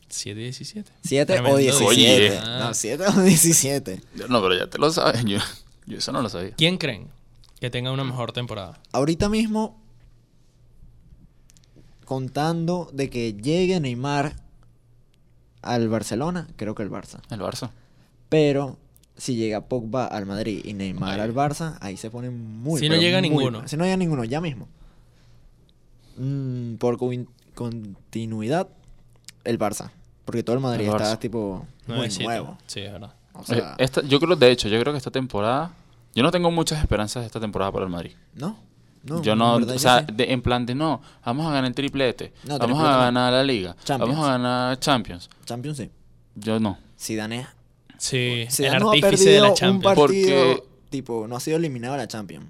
[0.09, 0.93] 7 y 17.
[1.03, 1.73] 7 Tremendo o día.
[1.73, 2.39] 17.
[2.39, 2.59] Ah.
[2.65, 4.01] No, 7 o 17.
[4.29, 5.25] No, pero ya te lo sabes.
[5.25, 5.39] Yo,
[5.87, 6.53] yo eso no lo sabía.
[6.53, 7.09] ¿Quién creen
[7.61, 8.79] que tenga una mejor temporada?
[8.93, 9.81] Ahorita mismo,
[12.05, 14.37] contando de que llegue Neymar
[15.63, 17.21] al Barcelona, creo que el Barça.
[17.31, 17.71] El Barça.
[18.29, 18.77] Pero
[19.17, 22.97] si llega Pogba al Madrid y Neymar al Barça, ahí se pone muy Si no
[22.97, 23.67] llega muy ninguno.
[23.69, 24.69] Si no llega ninguno, ya mismo.
[26.17, 26.99] Mm, por
[27.55, 28.69] continuidad,
[29.45, 29.91] el Barça.
[30.25, 32.59] Porque todo el Madrid El está tipo muy nuevo.
[32.67, 33.15] Sí, es verdad.
[33.35, 35.73] O Eh, sea, esta- yo creo, de hecho, yo creo que esta temporada.
[36.15, 38.13] Yo no tengo muchas esperanzas de esta temporada para el Madrid.
[38.35, 38.57] ¿no?
[39.05, 40.07] No, yo no, o sea, sí.
[40.15, 42.99] de- en plan de no, vamos a ganar el triplete, No, vamos triplete a no.
[43.03, 44.13] ganar la liga, Champions.
[44.13, 45.31] vamos a ganar Champions.
[45.45, 45.91] Champions sí.
[46.37, 46.79] Yo no.
[46.99, 47.47] Zidane,
[47.99, 49.97] Sí, Zidane el no ha artífice de perdido la un Champions.
[49.97, 52.47] partido, Porque- tipo, no ha sido eliminado la Champions.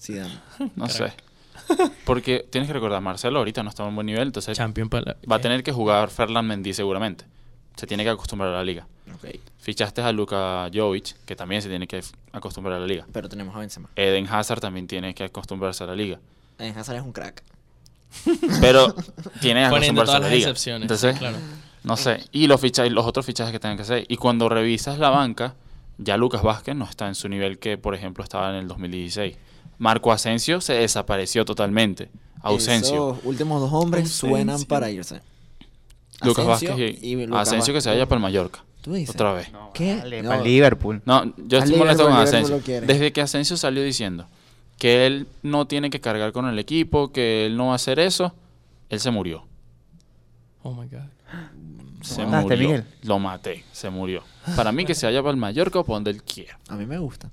[0.00, 0.38] Zidane.
[0.76, 1.12] No sé.
[2.04, 5.04] Porque tienes que recordar, Marcelo ahorita no está en un buen nivel, entonces Champion para
[5.12, 7.24] la- va a tener que jugar Ferland Mendy seguramente.
[7.76, 8.86] Se tiene que acostumbrar a la liga.
[9.58, 13.06] Fichaste a Luka Jovic, que también se tiene que acostumbrar a la liga.
[13.12, 13.88] Pero tenemos a Benzema.
[13.96, 16.18] Eden Hazard también tiene que acostumbrarse a la liga.
[16.58, 17.42] En Hazard es un crack.
[18.60, 18.94] Pero
[19.40, 20.76] tiene que acostumbrarse a la las liga.
[20.76, 21.36] Entonces, claro.
[21.84, 22.24] no sé.
[22.32, 24.04] Y los fichajes, los otros fichajes que tengan que hacer.
[24.08, 25.54] Y cuando revisas la banca,
[25.98, 29.36] ya Lucas Vázquez no está en su nivel que, por ejemplo, estaba en el 2016.
[29.78, 32.10] Marco Asensio se desapareció totalmente.
[32.40, 33.12] Ausencio.
[33.12, 34.28] Esos últimos dos hombres Ausencio.
[34.28, 35.20] suenan para irse.
[36.22, 38.64] Lucas Asensio Vázquez y, y Lucas Asensio que se vaya para el Mallorca.
[38.88, 39.14] ¿Tú dices?
[39.14, 39.50] Otra vez.
[39.74, 39.96] ¿Qué?
[39.96, 40.30] Vale, No.
[40.30, 41.02] para Liverpool.
[41.04, 42.58] No, yo estoy molesto con Asensio.
[42.64, 44.26] Desde que Asensio salió diciendo
[44.78, 47.98] que él no tiene que cargar con el equipo, que él no va a hacer
[47.98, 48.32] eso,
[48.88, 49.44] él se murió.
[50.62, 51.00] Oh my God.
[52.00, 52.68] Se mataste, murió.
[52.68, 52.84] Miguel?
[53.02, 54.22] Lo maté, se murió.
[54.56, 56.58] Para mí que se vaya para el Mallorca o para donde él quiera.
[56.68, 57.30] A mí me gusta.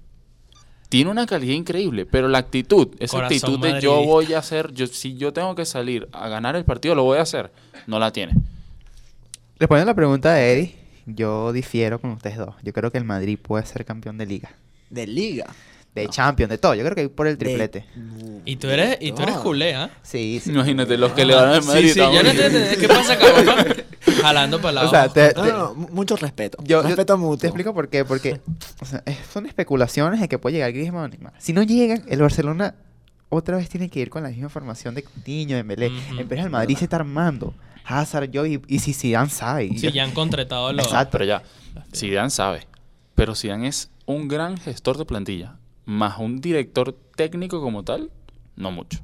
[0.90, 4.74] Tiene una calidad increíble, pero la actitud, esa Corazón actitud de yo voy a hacer,
[4.74, 7.50] yo, si yo tengo que salir a ganar el partido, lo voy a hacer,
[7.88, 8.34] no la tiene.
[9.58, 12.56] Respondiendo a la pregunta de Eddie, yo difiero con ustedes dos.
[12.64, 14.52] Yo creo que el Madrid puede ser campeón de liga.
[14.90, 15.46] De liga.
[15.94, 16.76] De Champions, de todo.
[16.76, 17.86] Yo creo que por el De- triplete.
[18.44, 19.44] Y tú eres, y tú eres No.
[19.44, 19.90] culé, ¿ah?
[20.04, 20.52] Sí, sí.
[20.52, 21.92] Imagínate, los que le van al Sí, Madrid.
[21.94, 22.80] sí, yo no estamos- entiendo.
[22.82, 23.66] ¿Qué pasa acá, papá?
[24.22, 26.58] Jalando para la O sea, te- No, no, no, mu- mucho respeto.
[26.62, 27.38] Yo, yo respeto mutuo.
[27.38, 28.04] te explico por qué.
[28.04, 28.42] Porque
[28.82, 31.12] o sea, es- son especulaciones de que puede llegar Griezmann.
[31.40, 32.76] Si no llegan, el Barcelona
[33.30, 35.64] otra vez tiene que ir con la misma formación de Coutinho, de.
[35.64, 36.20] Ujú.
[36.20, 37.54] En vez el Madrid se está armando.
[37.86, 39.70] Hazard, yo y, y si Zidane sabe.
[39.70, 40.86] Sí, yo- ya han contratado los...
[40.86, 41.12] Exacto.
[41.14, 41.44] Pero ya,
[41.94, 42.68] Zidane sabe.
[43.16, 45.58] Pero Zidane es un gran gestor de plantilla.
[45.86, 48.10] Más un director técnico como tal,
[48.56, 49.00] no mucho.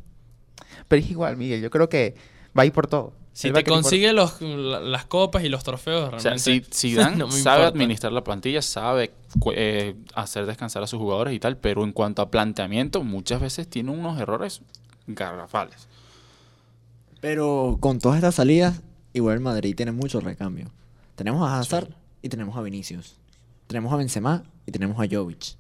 [0.88, 1.62] Pero es igual, Miguel.
[1.62, 2.16] Yo creo que
[2.58, 3.14] va a ir por todo.
[3.34, 6.66] Si Él te por- consigue los, la- las copas y los trofeos, O sea, realmente...
[6.76, 7.68] si Zidane no sabe importa.
[7.68, 9.12] administrar la plantilla, sabe
[9.54, 13.70] eh, hacer descansar a sus jugadores y tal, pero en cuanto a planteamiento, muchas veces
[13.70, 14.62] tiene unos errores
[15.08, 15.88] garrafales.
[17.22, 18.82] Pero con todas estas salidas,
[19.14, 20.70] igual el Madrid tiene mucho recambio.
[21.16, 21.88] Tenemos a Hazard
[22.22, 23.16] y tenemos a Vinicius.
[23.68, 25.56] Tenemos a Benzema y tenemos a Jovic.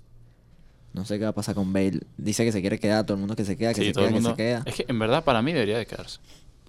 [0.93, 2.01] No sé qué va a pasar con Bale.
[2.17, 4.01] Dice que se quiere quedar, todo el mundo que se queda, que Sí, se todo
[4.03, 4.29] queda, el que mundo.
[4.31, 4.63] se queda.
[4.65, 6.19] Es que en verdad para mí debería de quedarse.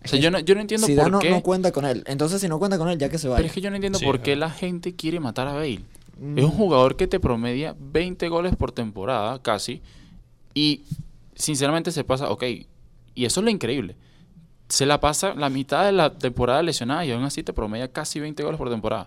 [0.05, 1.31] O sea, yo no, yo no entiendo Zidane por no, qué.
[1.31, 2.05] no cuenta con él.
[2.07, 3.37] Entonces, si no cuenta con él, ya que se vaya.
[3.39, 5.81] Pero es que yo no entiendo Sí, por qué la gente quiere matar a Bale.
[6.21, 6.39] Mm.
[6.39, 9.81] Es un jugador que te promedia 20 goles por temporada, casi.
[10.55, 10.83] Y
[11.35, 12.45] sinceramente se pasa, ok.
[13.15, 13.97] Y eso es lo increíble.
[14.73, 18.21] Se la pasa la mitad de la temporada lesionada y aún así te promedia casi
[18.21, 19.07] 20 goles por temporada.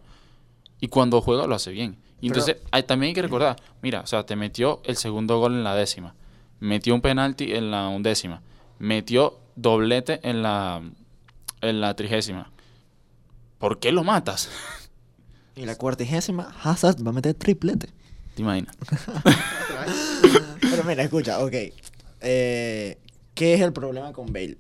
[0.80, 1.98] Y cuando juega lo hace bien.
[2.22, 5.54] Y entonces hay- también hay que recordar, mira, o sea, te metió el segundo gol
[5.54, 6.14] en la décima,
[6.60, 8.44] metió un penalti en la undécima,
[8.78, 10.84] metió doblete en la,
[11.62, 12.52] en la trigésima.
[13.58, 14.50] ¿Por qué lo matas?
[15.58, 17.88] Y la cuartigésima, Hazard va a meter triplete.
[18.36, 18.76] ¿Te imaginas?
[20.62, 21.54] Pero mira, escucha, ok.
[22.22, 22.98] Eh,
[23.34, 24.58] ¿Qué es el problema con Bale?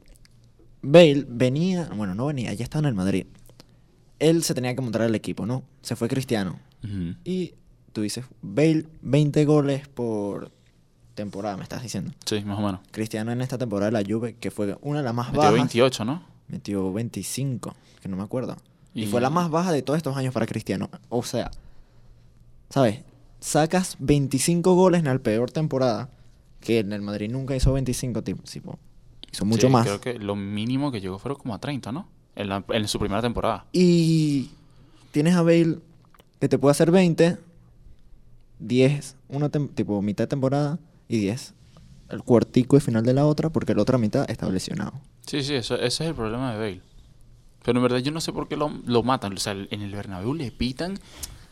[0.87, 3.25] Bale venía, bueno, no venía, ya estaba en el Madrid.
[4.19, 5.63] Él se tenía que montar al equipo, ¿no?
[5.81, 6.59] Se fue Cristiano.
[7.23, 7.55] Y
[7.93, 10.51] tú dices, Bale, 20 goles por
[11.15, 12.11] temporada, me estás diciendo.
[12.25, 12.81] Sí, más o menos.
[12.91, 15.55] Cristiano en esta temporada de la Juve, que fue una de las más Metió bajas.
[15.55, 16.23] 28, ¿no?
[16.47, 18.55] Metió 25, que no me acuerdo.
[18.93, 20.89] Y, Y- fue la más baja de todos estos años para Cristiano.
[21.09, 21.49] O sea,
[22.69, 22.99] ¿sabes?
[23.39, 26.09] Sacas 25 goles en la peor temporada,
[26.61, 28.77] que en el Madrid nunca hizo 25, tipo, tipo,
[29.35, 29.85] hizo mucho Sí, más.
[29.85, 32.07] Creo que lo mínimo que llegó fueron como a 30, ¿no?
[32.35, 33.65] En, la- en su primera temporada.
[33.71, 34.49] Y
[35.11, 35.79] tienes a Bale
[36.39, 37.37] que te puede hacer 20,
[38.59, 41.53] 10, una tipo mitad de temporada y 10
[42.09, 44.93] el cuartico y final de la otra, porque la otra mitad está lesionado.
[45.25, 46.81] Sí, sí, eso, ese es el problema de Bale.
[47.63, 49.33] Pero en verdad yo no sé por qué lo, lo matan.
[49.33, 50.99] O sea, en el Bernabéu le pitan,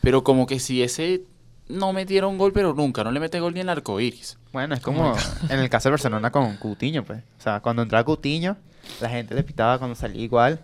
[0.00, 1.24] pero como que si ese
[1.68, 4.38] no metiera un gol, pero nunca, no le mete gol ni en el arco iris.
[4.54, 5.14] Bueno, es como
[5.50, 7.18] en el caso del Barcelona con Coutinho, pues.
[7.38, 8.56] O sea, cuando entraba Coutinho,
[9.02, 10.60] la gente le pitaba cuando salía igual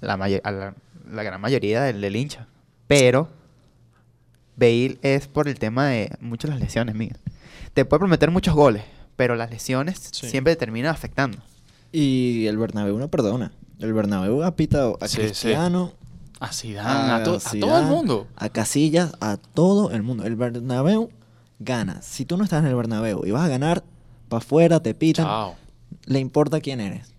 [0.00, 0.74] la, a la,
[1.12, 2.46] la gran mayoría del, del hincha.
[2.88, 3.28] Pero
[4.56, 7.18] Bale es por el tema de muchas las lesiones, Miguel.
[7.74, 8.82] Te puede prometer muchos goles,
[9.16, 10.28] pero las lesiones Sí.
[10.30, 11.38] siempre te terminan afectando.
[11.92, 13.52] Y el Bernabéu no perdona.
[13.80, 15.22] El Bernabéu ha pitado a Sí, sí.
[15.22, 15.92] Cristiano,
[16.40, 18.26] A Zidane, a, to- a todo el Zidane, mundo.
[18.36, 20.24] a Casillas, a todo el mundo.
[20.24, 21.10] El Bernabéu
[21.58, 22.02] gana.
[22.02, 23.84] Si tú no estás en el Bernabéu y vas a ganar,
[24.28, 25.56] para afuera te pitan, Chao.
[26.06, 27.12] le importa quién eres.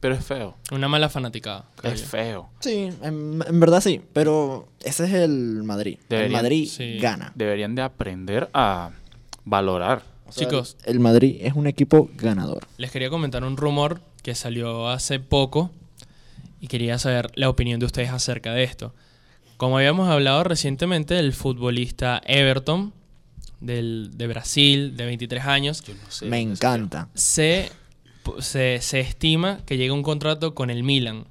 [0.00, 0.54] Pero es feo.
[0.70, 1.64] Una mala fanaticada.
[1.82, 2.06] Es yo.
[2.08, 2.50] feo.
[2.60, 5.98] Sí, en, en verdad sí, pero ese es el Madrid.
[6.10, 6.98] el Madrid sí.
[6.98, 7.32] gana.
[7.34, 8.90] Deberían de aprender a
[9.46, 10.02] valorar.
[10.26, 10.76] O sea, Chicos.
[10.84, 12.66] el Madrid es un equipo ganador.
[12.76, 15.70] Les quería comentar un rumor que salió hace poco
[16.60, 18.94] y quería saber la opinión de ustedes acerca de esto.
[19.56, 22.92] Como habíamos hablado recientemente del futbolista Everton
[23.60, 27.08] del, de Brasil, de 23 años, Yo no sé Me encanta.
[27.14, 27.70] se,
[28.40, 31.26] se, se estima que llega un contrato con el Milan.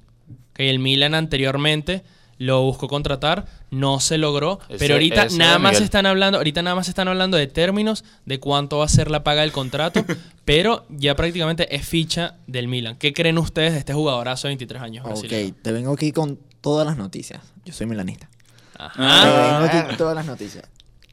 [0.52, 2.04] Que el Milan anteriormente
[2.38, 5.84] lo buscó contratar, no se logró, Ese- pero ahorita nada más Miguel.
[5.84, 9.22] están hablando, ahorita nada más están hablando de términos de cuánto va a ser la
[9.22, 10.04] paga del contrato,
[10.44, 12.96] pero ya prácticamente es ficha del Milan.
[12.96, 15.04] ¿Qué creen ustedes de este jugadorazo de 23 años?
[15.06, 15.54] Ok, brasileño?
[15.62, 17.40] te vengo aquí con todas las noticias.
[17.64, 18.28] Yo soy milanista.
[18.76, 18.92] Ajá.
[18.96, 19.58] Te Ah.
[19.60, 20.64] vengo aquí con todas las noticias.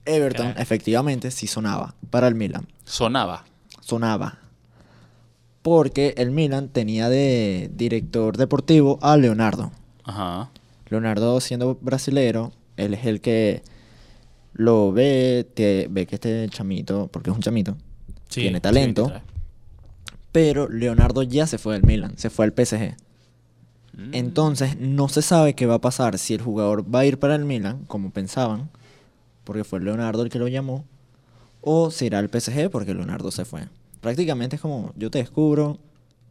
[0.05, 2.67] Everton, efectivamente, sí sonaba para el Milan.
[2.85, 3.45] Sonaba.
[3.81, 4.39] Sonaba.
[5.61, 9.71] Porque el Milan tenía de director deportivo a Leonardo.
[10.03, 10.49] Ajá.
[10.89, 13.61] Leonardo, siendo brasilero, él es el que
[14.53, 17.77] lo ve, te- ve que este chamito, porque es un chamito,
[18.27, 19.05] Sí, tiene talento.
[19.05, 19.31] Sí, 23.
[20.31, 22.95] Pero Leonardo ya se fue del Milan, se fue al PSG.
[23.93, 24.13] Mm.
[24.13, 27.35] Entonces no se sabe qué va a pasar si el jugador va a ir para
[27.35, 28.69] el Milan, como pensaban,
[29.43, 30.85] porque fue Leonardo el que lo llamó,
[31.61, 33.67] o se irá al PSG porque Leonardo se fue.
[34.01, 35.77] Prácticamente es como yo te descubro,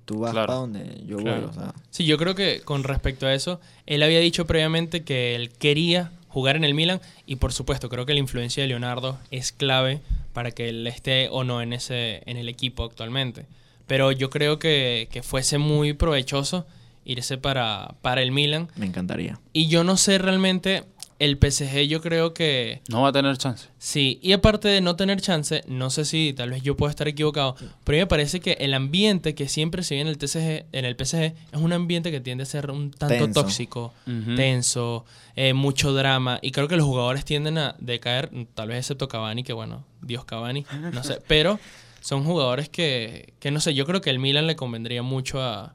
[0.05, 0.47] tú vas Claro.
[0.49, 1.41] para donde yo Claro.
[1.43, 1.51] voy.
[1.51, 5.37] O sea, Sí, yo creo que con respecto a eso, él había dicho previamente que
[5.37, 9.19] él quería jugar en el Milan y por supuesto creo que la influencia de Leonardo
[9.31, 10.01] es clave
[10.33, 13.47] para que él esté o no en ese en el equipo actualmente.
[13.87, 16.67] Pero yo creo que, que fuese muy provechoso
[17.05, 19.41] irse para, para el Milan me encantaría.
[19.53, 20.85] y yo no sé realmente
[21.21, 23.69] el PSG yo creo que No va a tener chance.
[23.79, 27.07] Sí, y aparte de no tener chance, no sé si tal vez yo puedo estar
[27.07, 27.55] equivocado,
[27.85, 30.65] pero a mí me parece que el ambiente que siempre se ve en el TCG,
[30.73, 31.15] en el PSG,
[31.53, 33.43] es un ambiente que tiende a ser un tanto Tenso.
[33.43, 33.95] tóxico,
[34.35, 35.05] tenso,
[35.37, 39.45] eh, mucho drama, y creo que los jugadores tienden a decaer, tal vez excepto Cavani,
[39.45, 41.61] que bueno, Dios Cavani, no sé, pero
[42.01, 45.75] son jugadores que, que no sé, yo creo que el Milan le convendría mucho a,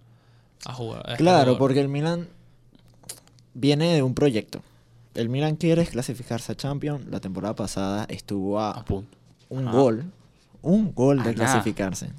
[0.65, 1.03] a jugar.
[1.08, 1.58] a este Claro, jugador.
[1.60, 2.27] porque el Milan
[3.53, 4.62] viene de un proyecto.
[5.15, 7.08] El Milan quiere clasificarse a Champions.
[7.10, 9.17] La temporada pasada estuvo A a punto.
[9.49, 9.71] un Ah.
[9.71, 10.12] gol,
[10.62, 12.10] un gol de clasificarse.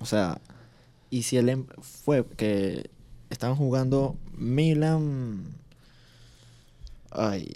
[0.00, 0.40] O sea,
[1.10, 2.90] y si el em- fue que
[3.30, 5.54] estaban jugando Milan,
[7.10, 7.48] ay,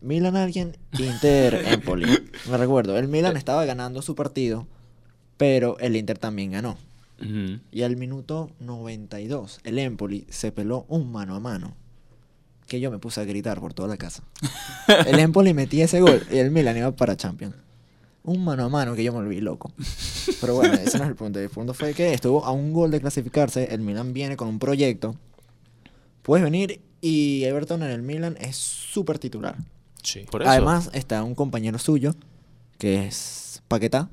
[0.00, 2.06] Milan alguien, Inter Empoli.
[2.50, 4.66] Me recuerdo, el Milan estaba ganando su partido,
[5.36, 6.76] pero el Inter también ganó.
[7.72, 11.74] Y al minuto 92, el Empoli se peló un mano a mano.
[12.66, 14.22] Que yo me puse a gritar por toda la casa.
[15.06, 17.54] El Empoli metía ese gol y el Milan iba para Champions.
[18.22, 19.72] Un mano a mano que yo me volví loco.
[20.40, 21.38] Pero bueno, ese no es el punto.
[21.40, 23.74] El punto fue que estuvo a un gol de clasificarse.
[23.74, 25.14] El Milan viene con un proyecto.
[26.22, 29.56] Puedes venir y Everton en el Milan es súper titular.
[30.02, 30.24] Sí.
[30.30, 30.50] Por eso.
[30.50, 32.14] Además está un compañero suyo
[32.78, 34.08] que es Paquetá.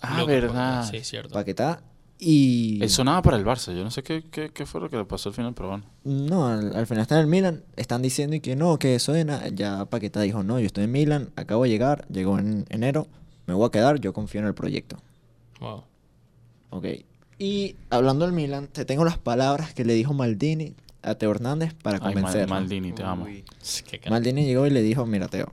[0.00, 0.90] ah, Loco, verdad.
[0.90, 1.32] Sí, cierto.
[1.32, 1.82] Paquetá
[2.18, 2.82] y...
[2.82, 3.74] Él sonaba para el Barça.
[3.74, 5.84] Yo no sé qué, qué, qué fue lo que le pasó al final, pero bueno.
[6.04, 7.62] No, al, al final está en el Milan.
[7.76, 10.84] Están diciendo y que no, que eso de na- Ya Paquetá dijo, no, yo estoy
[10.84, 13.06] en Milan, acabo de llegar, llegó en enero,
[13.46, 14.96] me voy a quedar, yo confío en el proyecto.
[15.60, 15.84] Wow.
[16.70, 16.86] Ok.
[17.38, 21.74] Y hablando del Milan, te tengo las palabras que le dijo Maldini a Teo Hernández
[21.74, 22.54] para Ay, Mal- convencerlo.
[22.54, 23.26] Maldini, te amo.
[24.10, 25.52] Maldini llegó y le dijo, mira Teo,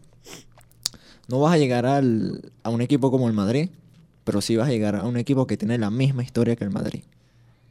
[1.27, 3.69] no vas a llegar al, a un equipo como el Madrid,
[4.23, 6.69] pero sí vas a llegar a un equipo que tiene la misma historia que el
[6.71, 7.03] Madrid.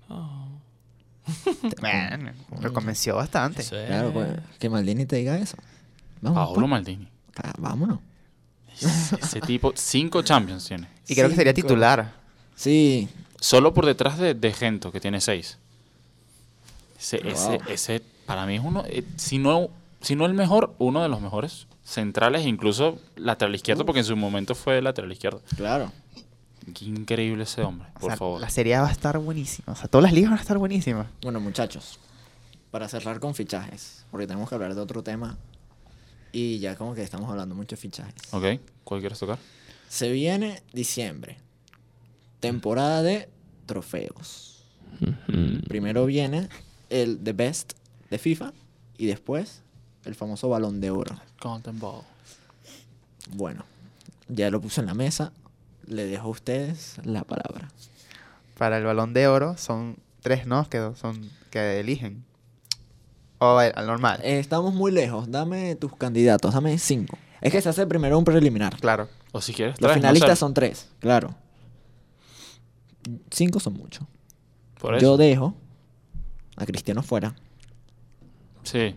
[0.09, 0.47] Oh,
[1.81, 3.63] Bueno, lo convenció bastante.
[3.65, 5.57] Claro, pues, que Maldini te diga eso.
[6.21, 6.71] Vamos, Paolo pues.
[6.71, 7.09] Maldini.
[7.43, 7.99] Ah, vámonos.
[9.21, 10.89] Ese tipo, cinco Champions tiene.
[11.09, 11.69] Y creo que sería Cinco.
[11.69, 12.13] titular.
[12.55, 13.09] Sí,
[13.41, 15.59] Solo por detrás de, de Gento, que tiene seis.
[17.01, 17.33] Ese, Wow.
[17.33, 19.69] ese, ese, para mí es uno, eh, si no,
[20.01, 24.17] si no el mejor, uno de los mejores centrales, incluso lateral izquierdo, porque en su
[24.17, 25.43] momento fue lateral izquierdo.
[25.57, 25.91] claro.
[26.75, 28.41] Qué increíble ese hombre, O por sea, favor.
[28.41, 29.73] La serie va a estar buenísima.
[29.73, 31.07] O sea, todas las ligas van a estar buenísimas.
[31.23, 31.99] Bueno, muchachos,
[32.71, 35.37] para cerrar con fichajes, porque tenemos que hablar de otro tema
[36.33, 38.15] y ya como que estamos hablando mucho de fichajes.
[38.33, 39.39] Ok, ¿cuál quieres tocar?
[39.89, 41.37] Se viene diciembre,
[42.41, 43.29] temporada de
[43.67, 44.65] trofeos.
[45.69, 46.49] Primero viene
[46.91, 47.73] el The Best
[48.11, 48.53] de FIFA
[48.99, 49.63] y después
[50.05, 51.17] el famoso Balón de Oro.
[51.41, 52.03] Golden Ball.
[53.35, 53.65] Bueno,
[54.29, 55.33] ya lo puse en la mesa.
[55.87, 57.69] Le dejo a ustedes la palabra.
[58.59, 60.69] Para el balón de oro son tres, ¿no?
[60.69, 62.25] Que son que eligen.
[63.39, 64.21] O el, al normal.
[64.23, 65.31] Eh, estamos muy lejos.
[65.31, 66.55] Dame tus candidatos.
[66.55, 67.19] Dame cinco.
[67.41, 68.79] Es que se hace primero un preliminar.
[68.79, 69.09] Claro.
[69.33, 70.41] O si quieres, Los tres, no finalistas sé.
[70.41, 71.35] son tres, claro.
[73.31, 74.07] Cinco son muchos.
[74.79, 75.03] Por eso.
[75.03, 75.55] Yo dejo
[76.57, 77.35] a Cristiano fuera.
[78.63, 78.95] Sí.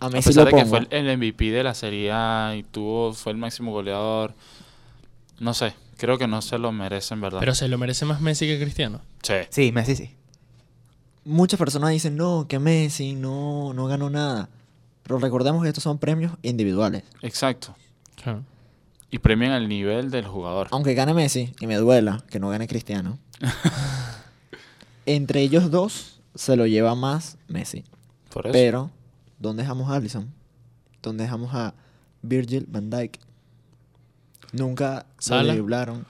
[0.00, 2.54] A A Messi pesar lo de que fue el, el MVP de la Serie A
[2.56, 4.34] y tuvo, fue el máximo goleador.
[5.38, 7.38] No sé, creo que no se lo merece en verdad.
[7.38, 9.02] Pero se lo merece más Messi que Cristiano.
[9.22, 9.34] sí.
[9.50, 10.10] Sí, Messi sí.
[11.24, 14.48] Muchas personas dicen, no, que Messi no, no ganó nada.
[15.04, 17.04] Pero recordemos que estos son premios individuales.
[17.20, 17.76] Exacto.
[18.20, 18.42] Claro.
[19.12, 20.66] Y premian el nivel del jugador.
[20.72, 23.20] Aunque gane Messi, y me duela que no gane Cristiano.
[25.06, 27.84] entre ellos dos se lo lleva más Messi.
[28.32, 28.52] Por eso.
[28.52, 28.90] Pero,
[29.38, 30.34] ¿dónde dejamos a Allison?
[31.00, 31.74] ¿Dónde dejamos a
[32.22, 33.20] Virgil van Dijk?
[34.52, 35.42] Nunca Sala.
[35.44, 36.04] lo driblaron.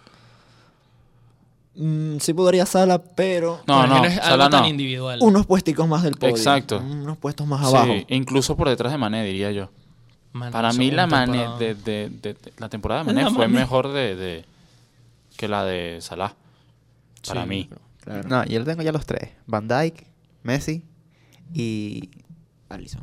[1.75, 4.69] Mm, sí podría Sala, pero No, no, es algo tan no.
[4.69, 5.19] individual.
[5.23, 6.35] unos puesticos más del podio.
[6.37, 6.79] Exacto.
[6.79, 7.93] Unos puestos más Sí, abajo.
[8.09, 9.71] incluso por detrás de Mané, diría yo.
[10.51, 11.59] Para mí la Mané temporada.
[11.59, 13.61] de, de- de- de- la temporada de La Mané fue Mané.
[13.61, 14.45] mejor de, de-
[15.37, 16.35] que la de Salah.
[17.27, 17.69] Para Sí, mí.
[18.03, 18.29] Claro.
[18.29, 19.31] No, yo lo tengo ya los tres.
[19.47, 20.07] Van Dyke,
[20.43, 20.83] Messi
[21.55, 22.11] y
[22.69, 23.01] Allison.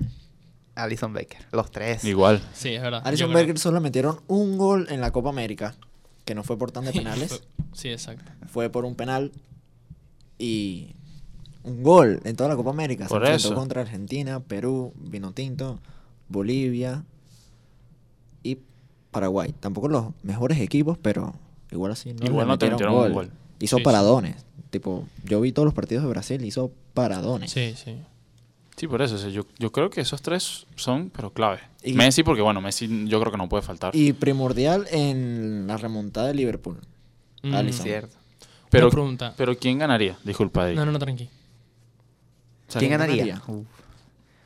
[0.84, 1.46] Alison Baker.
[1.52, 2.04] Los tres.
[2.04, 2.42] Igual.
[2.54, 3.02] Sí, es verdad.
[3.06, 5.76] Alison Yo creo- Becker solo metieron un gol en la Copa América,
[6.26, 7.30] que no fue por tan de penales.
[7.30, 7.40] Fue-
[7.74, 8.32] Sí, exacto.
[8.48, 9.32] fue por un penal
[10.38, 10.96] y
[11.64, 13.04] un gol en toda la Copa América.
[13.06, 13.56] Se Por enfrentó eso.
[13.56, 15.80] contra Argentina, Perú, Vinotinto,
[16.30, 17.04] Bolivia
[18.44, 18.58] y
[19.12, 19.54] Paraguay.
[19.60, 21.36] Tampoco los mejores equipos, pero
[21.72, 23.26] igual así no, Igual le no te metieron metieron un gol.
[23.28, 23.32] gol.
[23.60, 23.86] Hizo Sí, sí.
[23.86, 24.36] paradones.
[24.72, 27.52] Tipo, yo vi todos los partidos de Brasil, hizo paradones.
[27.52, 27.98] Sí, sí.
[28.80, 29.16] Sí, por eso.
[29.16, 31.60] o sea, yo, yo creo que esos tres son, pero clave.
[31.84, 33.94] Y- Messi, porque bueno, Messi yo creo que no puede faltar.
[33.96, 36.78] Y primordial en la remontada de Liverpool.
[37.44, 37.86] Mm, Alisson.
[37.86, 38.16] Cierto.
[38.70, 39.34] pero, Una pregunta.
[39.36, 40.18] pero ¿quién ganaría?
[40.24, 40.76] Disculpa, Eddie.
[40.76, 41.26] No, no, no, tranqui.
[41.26, 43.26] O sea, ¿Quién ¿quién ganaría?
[43.36, 43.66] ganaría?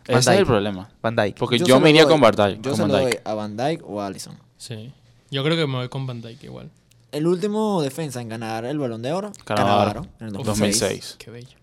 [0.07, 0.89] Ese es el problema.
[1.01, 1.37] Van Dyke.
[1.37, 2.55] Porque yo, me iría doy- con Van Dijk.
[2.61, 3.09] Yo con se Van lo Dijk.
[3.09, 4.37] doy a Van Dijk o a Allison.
[4.57, 4.91] Sí.
[5.31, 6.71] Yo creo que me voy con Van Dijk igual.
[7.11, 10.79] El último defensa en ganar el Balón de Oro, Cannavaro, en el 2006.
[10.79, 11.15] 2006.
[11.19, 11.57] Qué bello.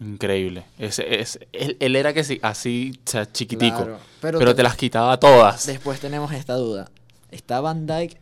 [0.00, 0.64] Increíble.
[0.78, 3.76] Ese, es, él, él era que sí, así, o sea, chiquitico.
[3.78, 5.66] Claro, pero pero te te- las quitaba todas.
[5.66, 6.90] Después tenemos esta duda.
[7.30, 8.16] ¿Está Van Dijk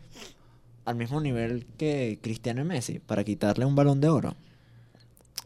[0.85, 4.35] al mismo nivel que Cristiano y Messi para quitarle un Balón de Oro?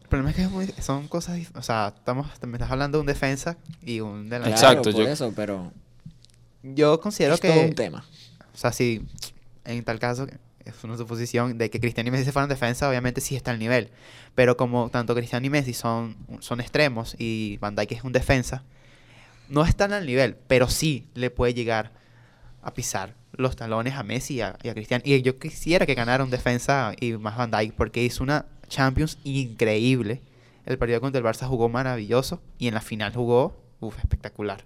[0.02, 1.38] El problema es que es muy- son cosas...
[1.54, 4.54] O sea, estamos, me estás hablando de un defensa y un delantero.
[4.56, 5.72] Exacto, Claro, por yo- eso, pero
[6.62, 7.48] Yo considero es que...
[7.50, 8.04] todo un tema.
[8.54, 9.02] O sea, si
[9.64, 10.26] en tal caso
[10.64, 13.58] es una suposición de que Cristiano y Messi se fueran defensa, obviamente sí está al
[13.58, 13.90] nivel.
[14.34, 18.64] Pero como tanto Cristiano y Messi son, son extremos y Van Dijk es un defensa,
[19.48, 21.92] no están al nivel, pero sí le puede llegar
[22.62, 25.02] a pisar los talones a Messi y a, y a Cristiano.
[25.06, 29.18] Y yo quisiera que ganara un defensa y más Van Dijk porque hizo una Champions
[29.24, 30.22] increíble.
[30.64, 34.64] El partido contra el Barça jugó maravilloso y en la final jugó uf, espectacular.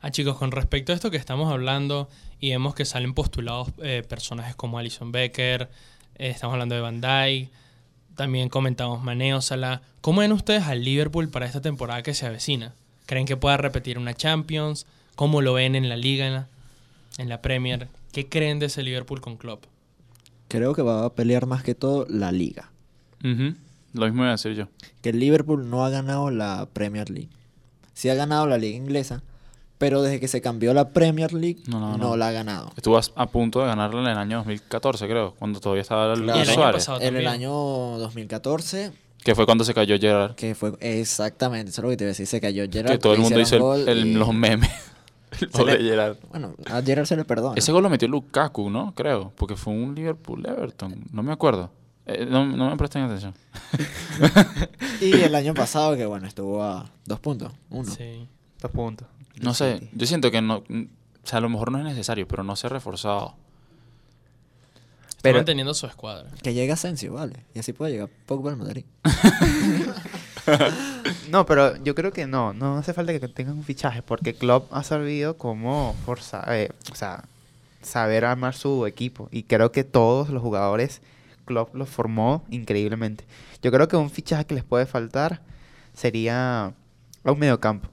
[0.00, 4.04] Ah, chicos, con respecto a esto que estamos hablando y vemos que salen postulados eh,
[4.08, 5.68] personajes como Alison Becker,
[6.16, 7.50] eh, estamos hablando de Van Dijk,
[8.14, 9.82] también comentamos Maneo Salah.
[10.00, 12.74] ¿Cómo ven ustedes al Liverpool para esta temporada que se avecina?
[13.06, 14.86] ¿Creen que pueda repetir una Champions?
[15.16, 16.46] ¿Cómo lo ven en la Liga, en la,
[17.18, 17.88] en la Premier?
[18.12, 19.64] ¿Qué creen de ese Liverpool con Klopp?
[20.46, 22.70] Creo que va a pelear más que todo la Liga.
[23.20, 24.68] Lo mismo iba a decir yo.
[25.02, 27.30] Que el Liverpool no ha ganado la Premier League.
[27.94, 29.22] Sí ha ganado la Liga Inglesa,
[29.78, 32.16] pero desde que se cambió la Premier League No, no, no, no.
[32.16, 32.72] la ha ganado.
[32.76, 36.40] Estuvo a, punto de ganarla en el año 2014, creo, cuando todavía estaba el Claro.
[36.40, 36.84] El año Suárez.
[36.86, 40.34] pasado En el año 2014, Que fue cuando se cayó Gerard.
[40.34, 42.92] que fue exactamente, eso es lo que te iba a decir, se cayó Gerard.
[42.92, 44.70] Que todo el mundo hizo hicieron el- gol el- y- los memes.
[45.40, 46.16] El pobre le- Gerard.
[46.30, 47.54] Bueno, a Gerard se le perdona.
[47.56, 48.94] Ese gol lo metió Lukaku, ¿no?
[48.94, 49.30] Creo.
[49.36, 51.04] Porque fue un Liverpool-Everton.
[51.12, 51.70] No me acuerdo.
[52.06, 53.34] Eh, no, no me presten atención.
[55.00, 57.90] Y el año pasado, que bueno, estuvo a dos puntos, uno.
[57.90, 58.26] Sí.
[58.60, 59.06] Dos puntos.
[59.42, 59.78] No sé.
[59.78, 59.90] City.
[59.94, 60.58] Yo siento que no...
[60.58, 63.34] O sea, a lo mejor no es necesario, pero no se ha reforzado.
[65.08, 66.30] Está Pero- manteniendo su escuadra.
[66.42, 67.44] Que llegue Asensio, vale.
[67.54, 68.84] Y así puede llegar Pogba al Madrid.
[71.30, 74.72] No, pero yo creo que no, no hace falta que tengan un fichaje, porque Klopp
[74.72, 77.24] ha sabido cómo forzar, eh, o sea,
[77.82, 79.28] saber armar su equipo.
[79.30, 81.02] Y creo que todos los jugadores,
[81.44, 83.26] Klopp los formó increíblemente.
[83.62, 85.42] Yo creo que un fichaje que les puede faltar
[85.92, 86.72] sería
[87.24, 87.90] un mediocampo.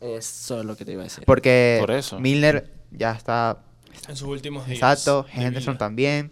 [0.00, 1.24] Eso es lo que te iba a decir.
[1.26, 2.18] Porque Por eso.
[2.20, 3.58] Milner ya está,
[4.08, 4.76] En sus últimos días.
[4.78, 6.30] exacto, de Henderson también,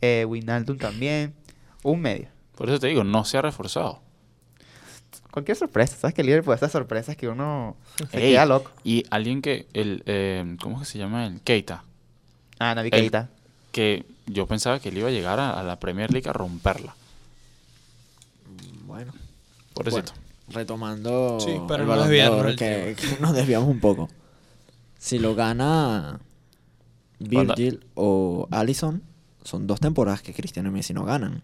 [0.00, 1.34] eh, Wijnaldum también,
[1.82, 2.28] un medio.
[2.56, 4.00] Por eso te digo, no se ha reforzado.
[5.30, 7.76] Cualquier sorpresa, ¿sabes que el Liverpool estas sorpresas que uno
[8.10, 8.70] se Ey, queda loco?
[8.84, 11.26] Y alguien que, el, eh, ¿cómo es que se llama?
[11.26, 11.82] El Keita.
[12.60, 13.30] Ah, Navi El- Keita.
[13.72, 16.94] Que yo pensaba que él iba a llegar a, a la Premier League a romperla.
[18.86, 19.12] Bueno,
[19.72, 19.96] Por eso.
[19.96, 20.12] bueno,
[20.48, 24.08] retomando Sí, para el no desviarnos que, que nos desviamos un poco.
[24.98, 26.20] Si lo gana
[27.18, 29.02] Virgil o Allison,
[29.42, 31.42] son dos temporadas que Cristiano y Messi no ganan.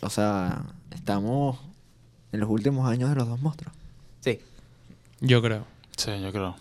[0.00, 0.64] O sea,
[0.94, 1.58] estamos
[2.32, 3.74] en los últimos años de los dos monstruos.
[4.20, 4.40] Sí.
[5.20, 5.66] Yo creo.
[5.96, 6.56] Sí, yo creo.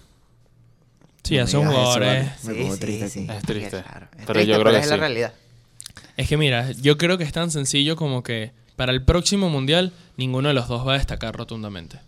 [1.23, 2.31] Sí, digas eso, jugadores...
[2.43, 2.57] vale.
[2.57, 3.27] Me pongo triste aquí.
[3.29, 3.81] Es triste.
[3.81, 4.07] claro.
[4.17, 4.99] Es Pero triste, yo creo que es la sí.
[4.99, 5.33] realidad.
[6.17, 9.91] Es que mira, yo creo que es tan sencillo como que para el próximo mundial
[10.17, 11.99] ninguno de los dos va a destacar rotundamente.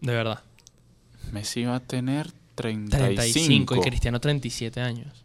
[0.00, 0.42] De verdad.
[1.32, 2.96] Messi va a tener 35.
[2.96, 5.24] 35 y Cristiano 37 años.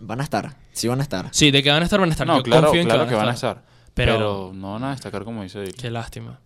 [0.00, 1.28] Van a estar, sí van a estar.
[1.32, 2.26] Sí, de que van a estar, van a estar.
[2.26, 3.62] No, Yo claro, confío en claro que van a estar.
[3.94, 5.74] Pero- Pero, no van a destacar como dice Dil.
[5.74, 6.38] Qué lástima.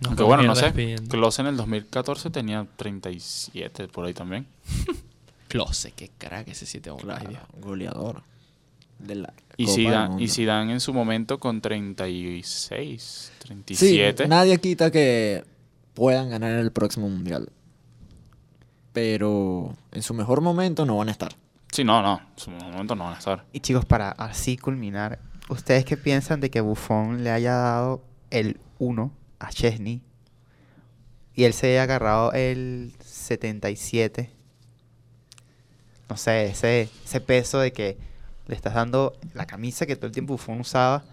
[0.00, 0.72] Nos Aunque bueno, no sé.
[1.08, 4.46] Klose en el 2014 tenía 37 por ahí también.
[5.48, 7.42] Klose, qué crack ese 7 Ay, Claro, Dios.
[7.60, 8.22] goleador.
[9.06, 10.22] De la Y Copa del Zidane, Mundo.
[10.24, 14.26] y Zidane en su momento con 36, Sí, 37.
[14.28, 15.44] nadie quita que
[15.94, 17.50] puedan ganar el próximo mundial.
[18.92, 21.34] Pero en su mejor momento no van a estar.
[21.72, 22.18] Sí, no, no.
[22.20, 23.44] En su momento no van a estar.
[23.52, 28.58] Y chicos, para así culminar, ¿ustedes qué piensan de que Buffon le haya dado el
[28.78, 30.00] 1 a Chesney
[31.34, 34.30] y él se haya agarrado el 77?
[36.08, 37.98] No sé, ese, ese peso de que
[38.46, 41.04] le estás dando la camisa que todo el tiempo Buffon usaba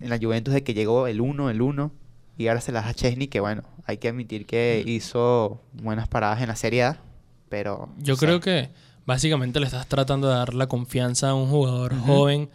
[0.00, 1.90] en la Juventus de que llegó el 1, el 1
[2.36, 6.08] y ahora se las da a Chesney que bueno, hay que admitir que hizo buenas
[6.08, 7.00] paradas en la Serie A,
[7.48, 7.88] pero...
[7.98, 8.70] Yo creo que
[9.06, 12.50] básicamente le estás tratando de dar la confianza a un jugador joven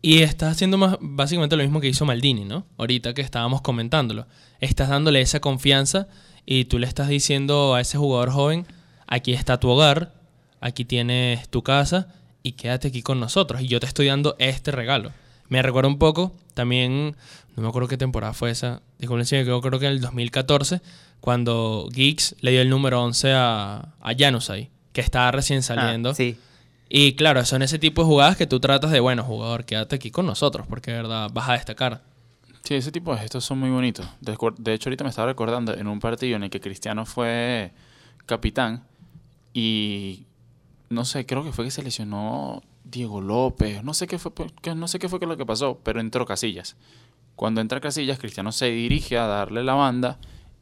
[0.00, 2.66] y estás haciendo más básicamente lo mismo que hizo Maldini, ¿no?
[2.78, 4.26] Ahorita que estábamos comentándolo.
[4.60, 6.08] Estás dándole esa confianza
[6.46, 8.66] y tú le estás diciendo a ese jugador joven,
[9.06, 10.14] aquí está tu hogar,
[10.60, 12.08] aquí tienes tu casa
[12.42, 15.12] y quédate aquí con nosotros y yo te estoy dando este regalo.
[15.48, 17.16] Me recuerda un poco, también,
[17.56, 20.00] no me acuerdo qué temporada fue esa, disculpen si me equivoco, creo que en el
[20.00, 20.80] 2014,
[21.20, 26.14] cuando Geeks le dio el número 11 a, a Januzaj, que estaba recién Ah, saliendo.
[26.14, 26.36] sí,
[26.90, 30.10] Y claro, son ese tipo de jugadas que tú tratas de, bueno, jugador, quédate aquí
[30.10, 32.02] con nosotros, porque de verdad vas a destacar.
[32.64, 34.06] Sí, ese tipo de gestos son muy bonitos.
[34.20, 37.72] De, de hecho, ahorita me estaba recordando en un partido en el que Cristiano fue
[38.26, 38.84] capitán
[39.54, 40.26] y
[40.90, 44.32] no sé, creo que fue que se lesionó Diego López, no sé qué fue,
[44.62, 46.76] que- no sé qué fue que lo que pasó, pero entró Casillas.
[47.36, 50.18] Cuando entra Casillas, Cristiano se dirige a darle la banda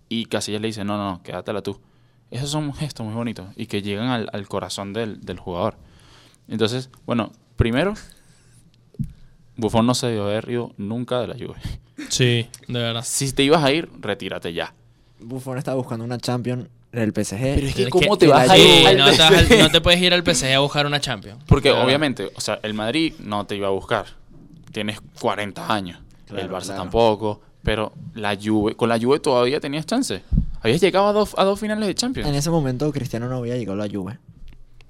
[0.08, 1.80] y Casillas le dice, no, no, no, quédatela tú.
[2.30, 5.76] Esos son gestos muy bonitos y que llegan al, al corazón del, del jugador.
[6.48, 7.94] Entonces, bueno, primero,
[9.56, 11.56] Buffon no se debió haber ido nunca de la Juve.
[12.10, 13.02] Sí, de verdad.
[13.04, 14.74] Si te ibas a ir, retírate ya.
[15.18, 16.70] Buffon estaba buscando una Champions en
[17.04, 17.38] el PSG.
[17.38, 18.96] Pero es que, ¿cómo te vas a ir?
[18.96, 21.42] no, te no te puedes ir al PSG a buscar una Champions.
[21.46, 24.06] Porque obviamente, o sea, el Madrid no te iba a buscar.
[24.72, 26.00] Tienes 40 años.
[26.30, 26.82] el Barça claro.
[26.82, 27.40] tampoco.
[27.62, 30.22] Pero la Juve, con la Juve todavía tenías chance.
[30.62, 32.28] Habías llegado a dos, a dos finales de Champions.
[32.28, 34.18] En ese momento Cristiano no había llegado a la Juve.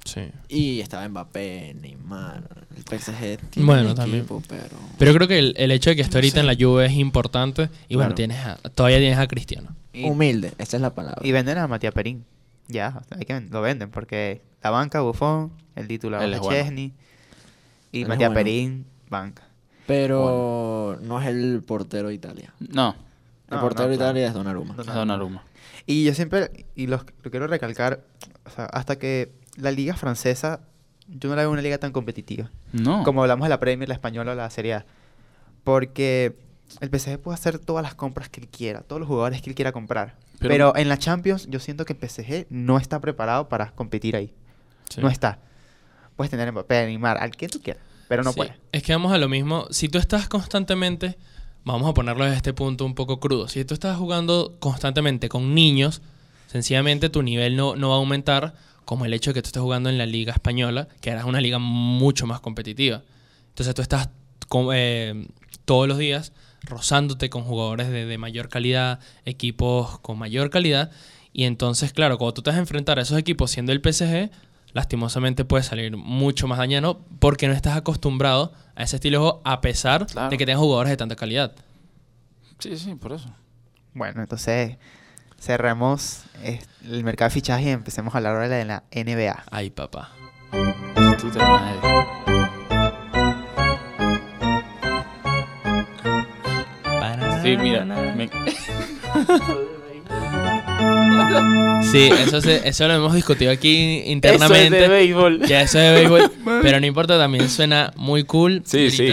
[0.06, 0.22] Sí.
[0.48, 4.18] Y estaba Mbappé, Neymar, el PSG tiene Bueno, un también.
[4.20, 4.76] equipo, pero...
[4.98, 7.68] Pero creo que el, el hecho de que esté ahorita en la Juve es importante.
[7.88, 8.14] Y bueno, Claro.
[8.14, 9.74] tienes a- todavía tienes a Cristiano.
[9.92, 11.20] Y, Humilde, esa es la palabra.
[11.22, 12.24] y venden a Matías Perín.
[12.68, 16.40] Ya, hay que, lo venden porque la banca Buffon, el titular de.
[16.40, 16.92] Chesney
[17.92, 18.44] y Él Matías bueno.
[18.44, 19.42] Perín, banca.
[19.86, 22.52] Pero no es el portero de Italia.
[22.58, 22.94] No,
[23.48, 24.10] El No, portero no, de claro.
[24.12, 24.74] Italia es Donnarumma.
[24.74, 25.44] Don- es Donnarumma.
[25.86, 28.02] Y yo siempre, y los- lo quiero recalcar,
[28.44, 30.60] o sea, hasta que la liga francesa,
[31.08, 32.50] yo no la veo una liga tan competitiva.
[32.72, 33.02] No.
[33.04, 34.86] Como hablamos de la Premier, la española o la Serie A.
[35.64, 36.36] Porque
[36.80, 39.56] el PSG puede hacer todas las compras que él quiera, todos los jugadores que él
[39.56, 40.16] quiera comprar.
[40.38, 44.16] Pero- Pero, en la Champions yo siento que el PSG no está preparado para competir
[44.16, 44.34] ahí.
[44.90, 45.00] Sí.
[45.00, 45.38] No está.
[46.16, 48.54] Puedes tener Mbappé, a Neymar, al que tú quieras, pero no Sí, puede.
[48.72, 49.66] Es que vamos a lo mismo.
[49.70, 51.18] Si tú estás constantemente,
[51.64, 53.48] vamos a ponerlo desde este punto un poco crudo.
[53.48, 56.00] Si tú estás jugando constantemente con niños,
[56.46, 58.54] sencillamente tu nivel no, no va a aumentar
[58.86, 61.42] como el hecho de que tú estés jugando en la liga española, que era una
[61.42, 63.02] liga mucho más competitiva.
[63.48, 64.08] Entonces tú estás
[64.48, 65.26] con- eh,
[65.66, 66.32] todos los días
[66.62, 70.90] rozándote con jugadores de, de mayor calidad, equipos con mayor calidad.
[71.32, 74.30] Y entonces, claro, cuando tú te vas a enfrentar a esos equipos siendo el PSG,
[74.72, 79.40] lastimosamente puede salir mucho más dañado porque no estás acostumbrado a ese estilo de juego
[79.44, 80.30] a pesar Claro.
[80.30, 81.54] de que tengas jugadores de tanta calidad.
[82.58, 83.28] Sí, sí, por eso.
[83.94, 84.76] Bueno, entonces
[85.38, 89.44] cerramos eh, el mercado de fichajes y empecemos a hablar de la NBA.
[89.50, 90.10] Ay, papá.
[97.42, 97.84] Sí, mira.
[97.84, 98.28] Me...
[101.90, 104.66] Sí, eso, se- eso lo hemos discutido aquí internamente.
[104.66, 105.46] Eso es de béisbol.
[105.46, 106.32] Ya eso es de béisbol.
[106.62, 108.62] pero no importa, también suena muy cool.
[108.64, 109.08] Sí, sí.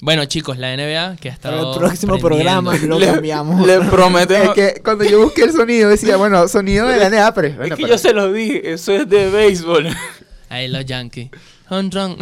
[0.00, 1.72] Bueno, chicos, la NBA que ha estado.
[1.74, 3.66] el próximo programa lo Le- cambiamos.
[3.66, 4.56] Le prometemos.
[4.56, 7.64] Es que cuando yo busqué el sonido decía, bueno, sonido de la NBA, pero bueno,
[7.64, 9.88] es que pero- yo se lo dije, eso es de béisbol.
[10.48, 11.30] Ahí los Yankees.
[11.68, 12.16] Home run.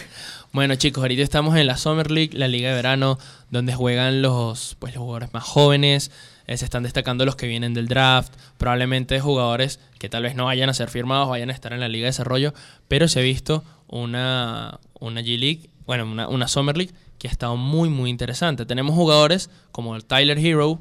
[0.52, 3.18] bueno, chicos, ahorita estamos en la Summer League, la liga de verano,
[3.50, 6.10] donde juegan los, pues, los jugadores más jóvenes.
[6.46, 8.32] Eh, se están destacando los que vienen del draft.
[8.58, 11.88] Probablemente jugadores que tal vez no vayan a ser firmados, vayan a estar en la
[11.88, 12.54] liga de desarrollo.
[12.88, 17.56] Pero se ha visto una, una G-League, bueno, una, una Summer League que ha estado
[17.56, 18.66] muy, muy interesante.
[18.66, 20.80] Tenemos jugadores como el Tyler Hero,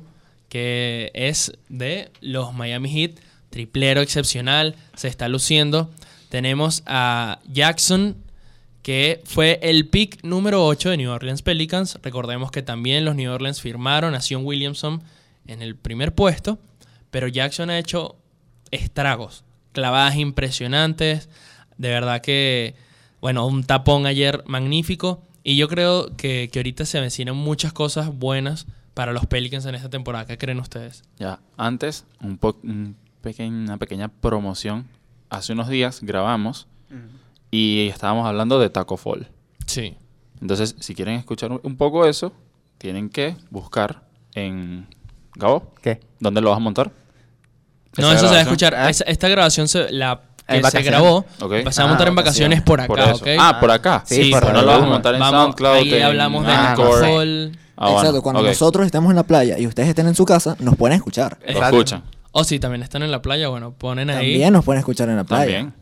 [0.49, 5.89] que es de los Miami Heat, triplero excepcional, se está luciendo.
[6.29, 8.17] Tenemos a Jackson,
[8.83, 11.97] que fue el pick número 8 de New Orleans Pelicans.
[12.03, 15.01] Recordemos que también los New Orleans firmaron a Sion Williamson
[15.47, 16.59] en el primer puesto,
[17.11, 18.15] pero Jackson ha hecho
[18.71, 21.29] estragos, clavadas impresionantes,
[21.77, 22.75] de verdad que,
[23.21, 28.15] bueno, un tapón ayer magnífico, y yo creo que, que ahorita se avecinan muchas cosas
[28.17, 30.25] buenas para los Pelicans en esta temporada.
[30.25, 31.03] ¿Qué creen ustedes?
[31.19, 34.87] Ya, antes, un po- un peque- una pequeña promoción.
[35.29, 36.67] Hace unos días grabamos
[37.51, 39.27] y estábamos hablando de Taco Fall.
[39.67, 39.95] Sí.
[40.41, 42.33] Entonces, si quieren escuchar un poco eso,
[42.77, 44.87] tienen que buscar en
[45.35, 45.71] Gabo.
[45.81, 45.99] ¿Qué?
[46.19, 46.91] ¿Dónde lo vas a montar?
[47.97, 48.75] No, eso se va a escuchar.
[48.75, 48.89] Ah.
[48.89, 50.85] Esa- esta grabación se, la que En se vacaciones.
[50.91, 51.51] grabó, Ok.
[51.63, 52.61] la se va a montar Ah, en vacaciones vacaciones.
[52.61, 53.15] por acá, Por eso.
[53.15, 53.27] ¿ok?
[53.39, 54.03] Ah, por acá.
[54.05, 55.73] Sí, por por no lo vamos a montar en Vamos, SoundCloud.
[55.75, 56.75] ahí en hablamos de Ah.
[56.75, 57.51] Fall.
[57.77, 58.47] Ah, bueno, Exacto, cuando ok.
[58.47, 61.37] nosotros estemos en la playa y ustedes estén en su casa, nos pueden escuchar.
[61.41, 61.75] Lo Exacto.
[61.77, 62.03] escuchan.
[62.31, 65.15] O si también están en la playa, bueno, ponen ahí También nos pueden escuchar en
[65.17, 65.43] la playa.
[65.57, 65.73] También.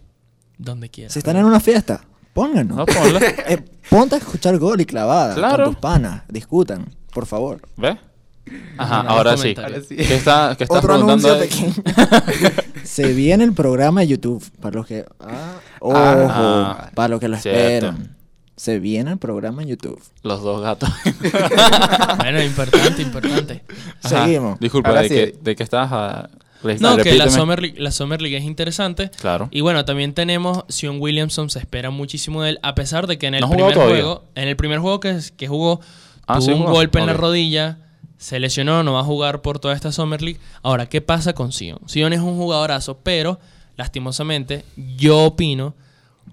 [0.57, 1.11] donde quieran.
[1.11, 2.01] Si están en una fiesta,
[2.33, 2.77] pónganos.
[2.77, 2.85] No.
[3.47, 3.57] Eh,
[3.89, 5.65] ponte a escuchar gol y clavada Claro.
[5.65, 6.21] con tus panas.
[6.29, 7.59] Discutan, por favor.
[7.75, 7.97] ¿Ves?
[8.77, 9.53] Ajá, ahora sí.
[9.55, 9.73] comentarios.
[9.73, 9.95] Ahora sí.
[9.95, 11.39] ¿Qué, está, qué estás Otro preguntando?
[11.39, 11.73] pequeño.
[12.83, 14.43] Se viene el programa de YouTube.
[14.61, 15.05] Para los que.
[15.19, 15.93] Ah, ojo.
[15.97, 17.59] Ah, para los que lo cierto.
[17.87, 18.15] esperan.
[18.55, 20.01] Se viene el programa en YouTube.
[20.21, 20.89] Los dos gatos.
[22.17, 23.63] bueno, importante, importante.
[24.03, 24.09] Ajá.
[24.25, 24.59] Seguimos.
[24.59, 25.15] Disculpa, ¿de, sí.
[25.15, 25.89] qué, ¿de qué estás?
[25.91, 26.29] ah,
[26.61, 27.29] re- No, que la.
[27.29, 29.09] Summer, League, la Summer League es interesante.
[29.19, 29.47] Claro.
[29.51, 33.27] Y bueno, también tenemos Sion Williamson, se espera muchísimo de él, a pesar de que
[33.27, 35.81] en el ¿No ha jugado primer juego, en el primer juego que, que jugó,
[36.27, 36.71] Ah, tuvo sí un jugó.
[36.73, 37.79] golpe en la rodilla,
[38.17, 40.39] se lesionó, no va a jugar por toda esta Summer League.
[40.61, 41.79] Ahora, ¿qué pasa con Sion?
[41.87, 43.39] Sion es un jugadorazo, pero
[43.75, 44.65] lastimosamente,
[44.97, 45.75] yo opino,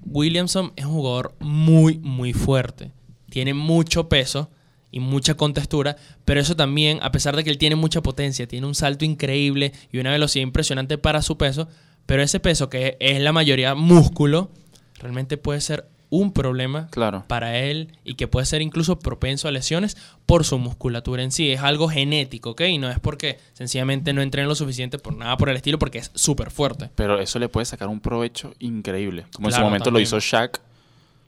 [0.07, 2.93] Williamson es un jugador muy, muy fuerte.
[3.28, 4.51] Tiene mucho peso
[4.91, 8.66] y mucha contextura, pero eso también, a pesar de que él tiene mucha potencia, tiene
[8.66, 11.68] un salto increíble y una velocidad impresionante para su peso,
[12.07, 14.51] pero ese peso que es la mayoría músculo,
[14.99, 17.24] realmente puede ser un problema Claro.
[17.28, 19.96] para él y que puede ser incluso propenso a lesiones
[20.26, 21.50] por su musculatura en sí.
[21.52, 22.62] Es algo genético, ¿ok?
[22.62, 25.98] Y no es porque sencillamente no entrena lo suficiente por nada por el estilo, porque
[25.98, 26.90] es súper fuerte.
[26.96, 29.26] Pero eso le puede sacar un provecho increíble.
[29.32, 30.00] Como en su momento también.
[30.00, 30.61] lo hizo Shaq.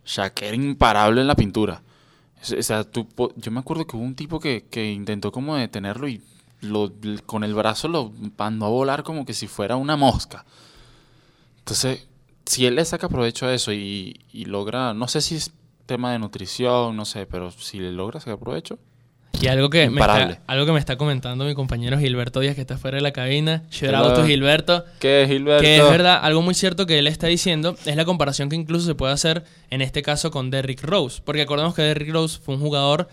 [0.05, 1.81] Shaq era imparable en la pintura.
[2.59, 3.07] O sea, tú
[3.37, 6.21] yo me acuerdo que hubo un tipo que, que intentó como detenerlo y
[6.61, 6.93] lo,
[7.25, 10.45] con el brazo lo mandó a volar como que si fuera una mosca.
[11.59, 12.09] Entonces,
[12.47, 15.53] si él le saca provecho a eso y, y logra, no sé si es
[15.87, 18.79] tema de nutrición, no sé, pero si le logra sacar provecho,
[19.41, 22.61] Y algo que, me está, algo que me está comentando mi compañero Gilberto Díaz, que
[22.61, 23.65] está fuera de la cabina.
[23.71, 24.85] Shout out to Gilberto.
[25.01, 25.63] ¿qué es Gilberto?
[25.63, 28.87] Que es verdad, algo muy cierto que él está diciendo es la comparación que incluso
[28.87, 31.21] se puede hacer en este caso con Derrick Rose.
[31.25, 33.09] Porque acordemos que Derrick Rose fue un jugador,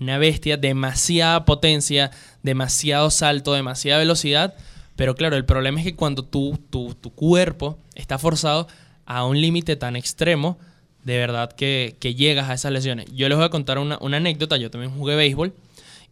[0.00, 2.10] una bestia, demasiada potencia,
[2.42, 4.54] demasiado salto, demasiada velocidad.
[4.98, 8.66] Pero claro, el problema es que cuando tu, tu, tu cuerpo está forzado
[9.06, 10.58] a un límite tan extremo,
[11.04, 13.06] de verdad que, que llegas a esas lesiones.
[13.14, 15.54] Yo les voy a contar una, una anécdota, yo también jugué béisbol.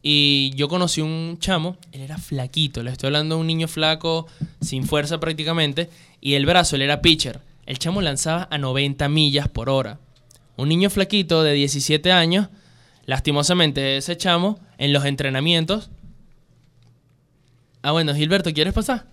[0.05, 4.29] Y yo conocí un chamo, él era flaquito, le estoy hablando de un niño flaco,
[4.61, 7.41] sin fuerza prácticamente, y el brazo, él era pitcher.
[7.67, 9.99] El chamo lanzaba a 90 millas por hora.
[10.57, 12.51] Un niño flaquito de 17 años,
[13.05, 15.91] lastimosamente ese chamo, en los entrenamientos...
[17.87, 19.05] Ah, bueno, Gilberto, ¿quieres pasar?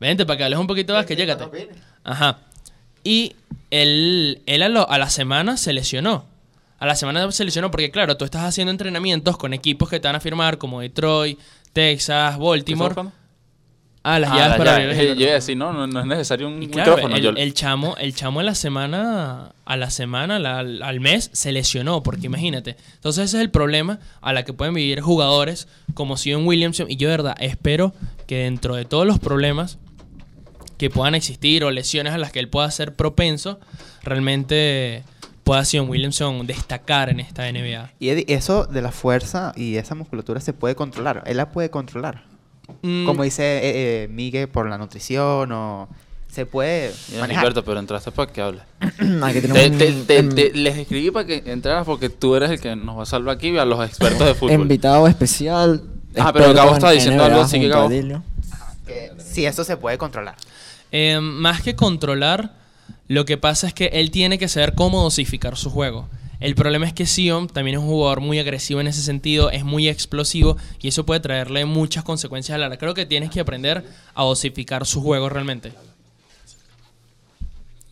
[0.00, 1.44] Vente para que hables un poquito más, que llégate.
[2.04, 2.38] Ajá.
[3.04, 3.36] Y
[3.70, 6.24] él, él a, lo- a la semana se lesionó.
[6.78, 10.08] A la semana se lesionó porque, claro, tú estás haciendo entrenamientos con equipos que te
[10.08, 11.38] van a firmar como Detroit,
[11.74, 12.94] Texas, ¿Qué Baltimore.
[14.10, 14.82] Ah, las Ah, llaves la para llave.
[14.84, 15.20] abrir el Eh, Gilberto.
[15.20, 17.16] yo iba a decir, no, no, no es necesario un claro, micrófono.
[17.16, 21.30] el, yo- el chamo, el chamo a la semana, a la semana, la- al, mes,
[21.32, 22.76] se lesionó, porque imagínate.
[22.94, 26.90] Entonces ese es el problema a la que pueden vivir jugadores como Sion Williamson.
[26.90, 27.92] Y yo de verdad espero
[28.26, 29.78] que dentro de todos los problemas
[30.78, 33.58] que puedan existir o lesiones a las que él pueda ser propenso,
[34.04, 35.02] realmente
[35.44, 37.90] pueda Sion Williamson destacar en esta NBA.
[37.98, 41.22] Y Eddie, eso de la fuerza y esa musculatura se puede controlar.
[41.26, 42.27] Él la puede controlar.
[42.82, 45.88] Mm, Como dice eh, eh, Miguel, por la nutrición o...
[46.30, 47.42] Se puede manejar.
[47.44, 48.60] Gilberto, pero entraste para que hable.
[48.80, 52.60] Aquí Te- tenemos te- em- te- les escribí para que entraras porque tú eres el
[52.60, 54.52] que nos va a salvar aquí a los expertos de fútbol.
[54.60, 55.82] invitado especial.
[56.18, 57.88] Ah, pero Gabo estaba diciendo NBA algo así que Gabo-
[58.86, 60.36] que sí, eso se puede controlar.
[60.92, 62.54] Eh, más que controlar,
[63.08, 66.08] lo que pasa es que él tiene que saber cómo dosificar su juego.
[66.40, 69.64] El problema es que Sion también es un jugador muy agresivo en ese sentido, es
[69.64, 72.76] muy explosivo y eso puede traerle muchas consecuencias a la.
[72.76, 73.84] Creo que tienes que aprender
[74.14, 75.72] a dosificar su juego realmente.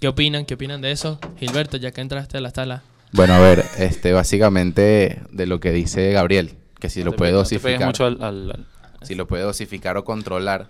[0.01, 0.45] ¿Qué opinan?
[0.45, 1.19] ¿Qué opinan de eso?
[1.39, 2.83] Gilberto, ya que entraste a la sala.
[3.13, 7.33] Bueno, a ver, este, básicamente de lo que dice Gabriel, que si No lo puede
[7.33, 8.67] pegues dosificar, mucho al- al- al-
[9.07, 10.69] si lo puede dosificar o controlar,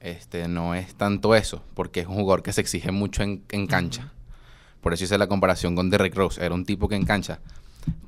[0.00, 3.66] este, no es tanto eso, porque es un jugador que se exige mucho en, en
[3.66, 4.10] cancha.
[4.82, 6.44] Por eso hice la comparación con Derrick Rose.
[6.44, 7.38] Era un tipo que en cancha,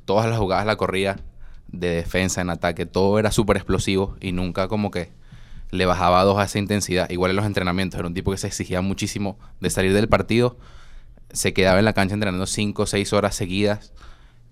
[0.04, 1.16] todas las jugadas la corría
[1.68, 5.10] de defensa, en ataque, todo era súper explosivo y nunca como que
[5.70, 7.08] le bajaba dos a esa intensidad.
[7.10, 10.56] Igual en los entrenamientos, era un tipo que se exigía muchísimo de salir del partido,
[11.32, 13.92] se quedaba en la cancha entrenando cinco o seis horas seguidas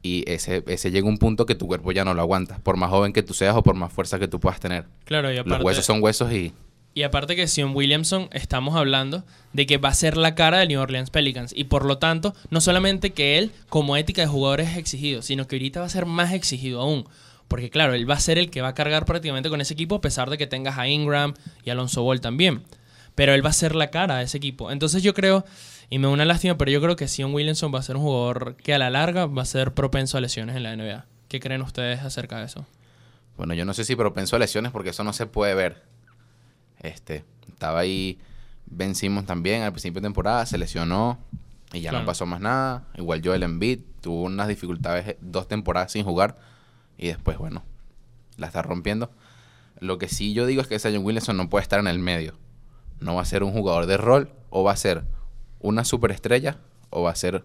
[0.02, 2.90] y ese, ese llega un punto que tu cuerpo ya no lo aguanta, por más
[2.90, 4.86] joven que tú seas o por más fuerza que tú puedas tener.
[5.04, 6.52] Claro, y aparte, Los huesos son huesos y
[6.94, 10.68] y aparte que Sion Williamson estamos hablando de que va a ser la cara del
[10.68, 14.60] New Orleans Pelicans y por lo tanto no solamente que él como ética de jugador
[14.60, 17.06] es exigido, sino que ahorita va a ser más exigido aún.
[17.48, 19.96] Porque claro, él va a ser el que va a cargar prácticamente con ese equipo
[19.96, 21.34] a pesar de que tengas a Ingram
[21.64, 22.62] y Alonso Ball también.
[23.14, 24.70] Pero él va a ser la cara de ese equipo.
[24.70, 25.44] Entonces yo creo,
[25.90, 28.02] y me da una lástima, pero yo creo que Sion Williamson va a ser un
[28.02, 31.04] jugador que a la larga va a ser propenso a lesiones en la NBA.
[31.28, 32.66] ¿Qué creen ustedes acerca de eso?
[33.36, 35.82] Bueno, yo no sé si propenso a lesiones porque eso no se puede ver.
[36.82, 38.18] Este, estaba ahí
[38.66, 41.18] Ben Simmons también al principio de temporada, se lesionó
[41.72, 42.04] y ya Claro.
[42.04, 42.84] no pasó más nada.
[42.96, 46.36] Igual Joel Embiid tuvo unas dificultades eh, dos temporadas sin jugar
[46.98, 47.62] y después, bueno,
[48.36, 49.10] la está rompiendo.
[49.80, 52.34] Lo que sí yo digo es que Zion Williamson no puede estar en el medio.
[53.00, 55.04] No va a ser un jugador de rol o va a ser
[55.60, 56.58] una superestrella
[56.90, 57.44] o va a ser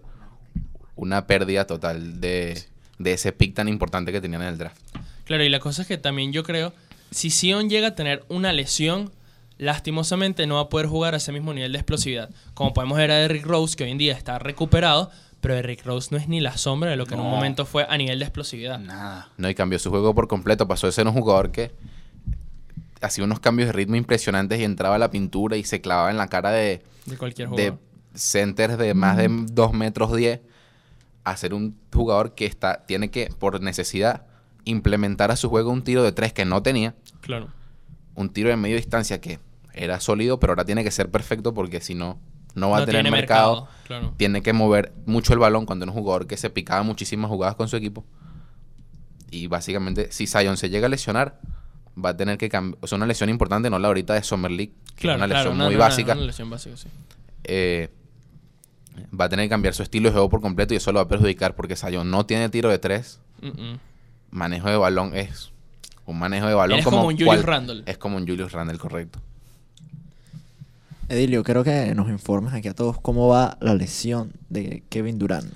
[0.96, 2.62] una pérdida total de,
[2.98, 4.80] de ese pick tan importante que tenían en el draft.
[5.24, 6.72] Claro, y la cosa es que también yo creo,
[7.10, 9.10] si Sion llega a tener una lesión,
[9.58, 12.30] lastimosamente no va a poder jugar a ese mismo nivel de explosividad.
[12.54, 16.08] Como podemos ver a Derrick Rose, que hoy en día está recuperado, pero Derrick Rose
[16.10, 18.24] no es ni la sombra de lo que en un momento fue a nivel de
[18.24, 18.78] explosividad.
[18.78, 19.28] Nada.
[19.36, 20.66] No, y cambió su juego por completo.
[20.66, 21.70] Pasó de ser un jugador que
[23.00, 26.16] hacía unos cambios de ritmo impresionantes y entraba a la pintura y se clavaba en
[26.16, 27.78] la cara de, De cualquier de jugador.
[28.14, 30.40] centers de más de 2 metros 10
[31.24, 34.26] a ser un jugador que está, tiene que, por necesidad,
[34.64, 37.48] implementar a su juego un tiro de tres que no tenía, Claro.
[38.14, 39.38] un tiro de media distancia que
[39.78, 42.18] era sólido, pero ahora tiene que ser perfecto porque si no,
[42.54, 43.68] no va a tener mercado.
[43.86, 44.14] Claro.
[44.16, 47.54] Tiene que mover mucho el balón cuando era un jugador que se picaba muchísimas jugadas
[47.56, 48.04] con su equipo.
[49.30, 51.40] Y básicamente, si Zion se llega a lesionar,
[52.02, 52.78] va a tener que cambiar.
[52.82, 55.26] O sea, una lesión importante, no la ahorita de Summer League, que es Claro, una
[55.26, 56.12] claro, lesión muy básica.
[56.14, 56.88] una lesión básica, sí.
[57.44, 57.90] eh,
[59.18, 61.04] va a tener que cambiar su estilo de juego por completo y eso lo va
[61.04, 63.20] a perjudicar porque Zion no tiene tiro de tres.
[63.42, 63.78] Mm, mm.
[64.30, 65.52] Manejo de balón es
[66.04, 67.82] un manejo de balón es como, como un Julius cual- Randle.
[67.86, 69.20] Es como un Julius Randle, correcto.
[71.08, 75.52] Edilio, creo que nos informes aquí a todos cómo va la lesión de Kevin Durant.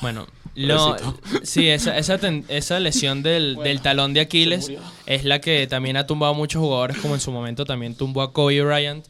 [0.00, 0.96] Bueno, lo,
[1.42, 4.70] sí, esa, esa, ten- esa lesión del, del talón de Aquiles
[5.06, 8.22] es la que también ha tumbado a muchos jugadores, como en su momento también tumbó
[8.22, 9.04] a Kobe Bryant.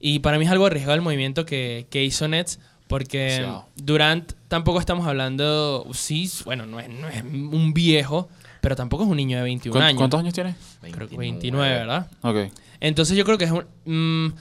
[0.00, 3.46] Y para mí es algo arriesgado el movimiento que, que hizo Nets, porque.
[3.76, 8.28] Durant tampoco estamos hablando, sí, bueno, no es, no es un viejo,
[8.60, 9.98] pero tampoco es un niño de 21 ¿Cuántos, años.
[9.98, 10.56] cuántos años tienes?
[10.92, 12.08] Creo que 29, ¿verdad?
[12.22, 12.52] Ok.
[12.80, 13.64] Entonces yo creo que es un...
[14.26, 14.34] mm,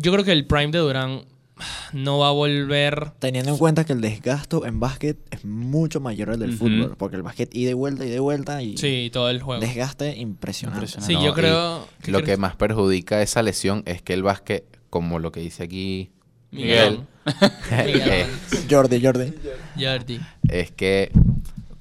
[0.00, 1.24] yo creo que el prime de Durant
[1.92, 3.12] no va a volver...
[3.18, 7.16] Teniendo en cuenta que el desgasto en básquet es mucho mayor al del fútbol, porque
[7.16, 9.60] el básquet ida y vuelta, ida y vuelta y Sí, todo el juego.
[9.60, 10.78] desgaste impresionante.
[10.84, 11.12] Impresionante.
[11.12, 11.88] Sí, No, yo creo...
[12.02, 15.62] ¿qué Lo que más perjudica esa lesión es que el básquet, como lo que dice
[15.62, 16.10] aquí
[16.50, 17.00] Miguel.
[17.70, 18.26] eh,
[18.70, 19.32] Jordi, Jordi.
[19.78, 20.20] Jordi.
[20.48, 21.10] es que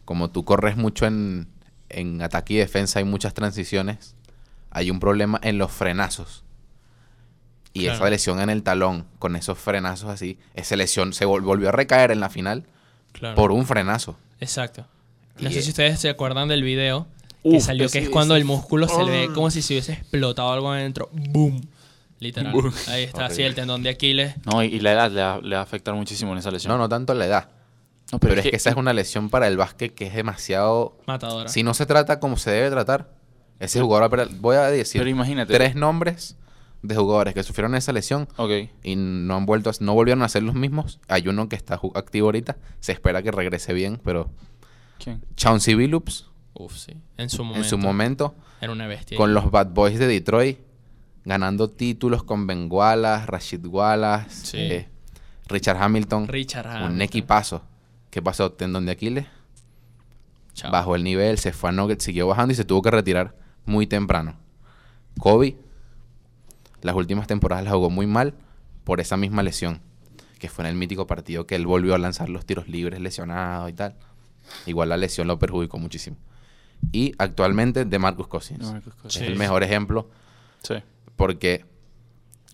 [0.05, 1.47] como tú corres mucho en,
[1.89, 4.15] en ataque y defensa, hay muchas transiciones,
[4.71, 6.43] hay un problema en los frenazos.
[7.75, 7.97] Y Claro.
[7.97, 11.71] esa lesión en el talón, con esos frenazos así, esa lesión se vol- volvió a
[11.73, 12.63] recaer en la final
[13.11, 13.35] Claro.
[13.35, 14.17] por un frenazo.
[14.39, 14.87] Exacto.
[15.39, 17.05] No Y- sé si ustedes se acuerdan del video
[17.43, 19.33] que Uf, salió, que es cuando el músculo se le ve Ah.
[19.35, 21.09] como si se hubiese explotado algo adentro.
[21.11, 21.61] ¡Boom!
[22.19, 22.53] Literal.
[22.53, 22.73] Boom.
[22.87, 24.35] Ahí está, así el tendón de Aquiles.
[24.45, 26.71] No, y, y la edad le va, le va a afectar muchísimo en esa lesión.
[26.71, 27.49] No, no tanto la edad.
[28.13, 30.97] No, Pero, es que esa es una lesión para el básquet que es demasiado...
[31.07, 31.49] Matadora.
[31.49, 33.09] Si no se trata como se debe tratar,
[33.59, 35.53] ese jugador Voy a decir Pero imagínate.
[35.53, 36.37] tres nombres
[36.87, 38.27] de jugadores que sufrieron esa lesión
[38.83, 40.99] y no han vuelto a- no volvieron a ser los mismos.
[41.07, 44.29] Hay uno que está activo ahorita, se espera que regrese bien, pero
[45.03, 45.21] ¿Quién?
[45.35, 46.93] Chauncey Billups Uf, sí.
[47.17, 47.63] En su momento.
[47.63, 49.17] en su momento Era una bestia.
[49.17, 50.59] con los Bad Boys de Detroit
[51.25, 54.57] ganando títulos con Ben Wallace, Rashid Wallace, Sí.
[54.57, 54.89] eh,
[55.47, 57.63] Richard Hamilton, Richard un equipazo.
[58.09, 58.51] ¿Qué pasó?
[58.53, 59.25] Tendón de Aquiles,
[60.53, 60.71] Chao.
[60.71, 63.87] bajó el nivel, se fue a Nuggets, siguió bajando y se tuvo que retirar muy
[63.87, 64.37] temprano.
[65.19, 65.57] Kobe,
[66.85, 68.33] las últimas temporadas las jugó muy mal
[68.83, 69.81] por esa misma lesión,
[70.39, 73.67] que fue en el mítico partido que él volvió a lanzar los tiros libres lesionado
[73.69, 73.95] y tal.
[74.65, 76.17] Igual la lesión lo perjudicó muchísimo.
[76.91, 78.73] Y actualmente de Marcus Cousins.
[79.05, 80.09] Es el mejor ejemplo
[80.61, 80.75] Sí.
[81.15, 81.65] porque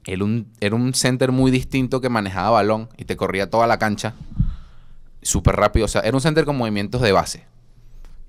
[0.05, 3.77] él un- era un center muy distinto que manejaba balón y te corría toda la
[3.77, 4.13] cancha
[5.21, 5.85] súper rápido.
[5.85, 7.45] O sea, era un center con movimientos de base.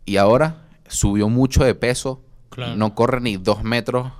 [0.04, 2.20] Y ahora subió mucho de peso.
[2.50, 2.76] Claro.
[2.76, 4.12] No corre ni dos metros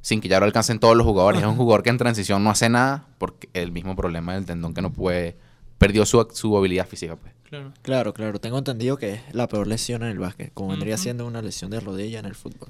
[0.00, 1.40] sin que ya lo alcancen todos los jugadores.
[1.40, 4.74] es un jugador que en transición no hace nada porque el mismo problema del tendón
[4.74, 5.36] que no puede...
[5.78, 7.14] Perdió su, su habilidad física.
[7.14, 7.32] Pues.
[7.48, 7.72] Claro.
[7.82, 8.40] Claro, claro.
[8.40, 11.70] Tengo entendido que es la peor lesión en el básquet, como vendría siendo una lesión
[11.70, 12.68] de rodilla en el fútbol.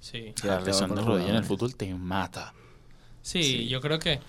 [0.00, 0.34] Sí.
[0.42, 2.54] La lesión de rodilla en el fútbol te mata.
[3.22, 4.20] Sí, yo creo que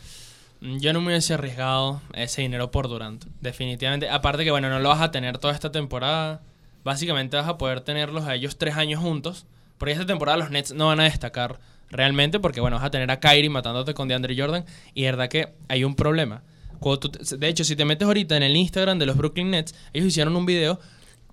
[0.62, 3.26] mm, yo no me hubiese arriesgado ese dinero por Durant.
[3.42, 4.10] Definitivamente.
[4.10, 6.42] Aparte que, bueno, no lo vas a tener toda esta temporada.
[6.84, 9.46] Básicamente vas a poder tenerlos a ellos tres años juntos.
[9.78, 11.60] Porque esta temporada los Nets no van a destacar
[11.90, 12.40] realmente.
[12.40, 14.66] Porque, bueno, vas a tener a Kyrie matándote con DeAndre Jordan.
[14.94, 16.44] Y de verdad que hay un problema.
[16.80, 19.52] Cuando tú te- de hecho, si te metes ahorita en el Instagram de los Brooklyn
[19.52, 20.80] Nets, ellos hicieron un video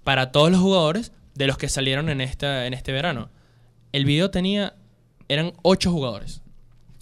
[0.04, 3.28] para todos los jugadores de los que salieron en, esta, en este verano.
[3.92, 4.74] El video tenía...
[5.28, 6.42] Eran ocho jugadores.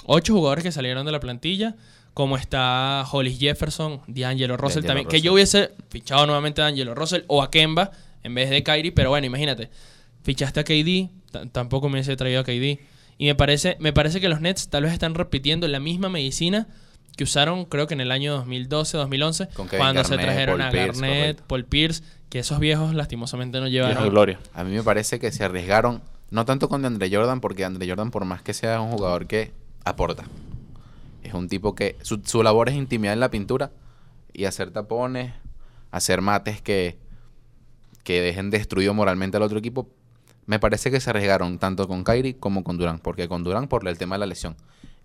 [0.06, 1.76] Ocho jugadores que salieron de la plantilla,
[2.14, 5.08] como está Hollis Jefferson, D'Angelo Russell D'Angelo también.
[5.08, 7.90] Que yo hubiese fichado nuevamente a D'Angelo Russell o a Kemba
[8.22, 9.70] en vez de Kyrie, pero bueno, imagínate.
[10.22, 11.08] Fichaste a KD,
[11.52, 12.78] tampoco me hubiese traído a KD.
[13.20, 16.68] Y me parece, me parece que los Nets tal vez están repitiendo la misma medicina
[17.18, 20.62] que usaron, creo que en el año 2012, 2011, Con Kevin cuando se trajeron Paul
[20.62, 21.44] a Pierce, Garnett, correcto.
[21.46, 24.08] Paul Pierce, que esos viejos lastimosamente no llevaron.
[24.08, 24.40] gloria.
[24.54, 26.00] A mí me parece que se arriesgaron,
[26.30, 29.52] no tanto con DeAndre Jordan, porque DeAndre Jordan, por más que sea un jugador que
[29.84, 30.24] aporta,
[31.22, 33.70] es un tipo que su, su labor es intimidar en la pintura
[34.32, 35.34] y hacer tapones,
[35.90, 36.96] hacer mates que,
[38.02, 39.90] que dejen destruido moralmente al otro equipo.
[40.50, 43.86] Me parece que se arriesgaron tanto con Kyrie como con Durant, porque con Durant por
[43.86, 44.56] el tema de la lesión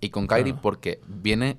[0.02, 0.62] y con Kyrie Claro.
[0.64, 1.58] porque viene,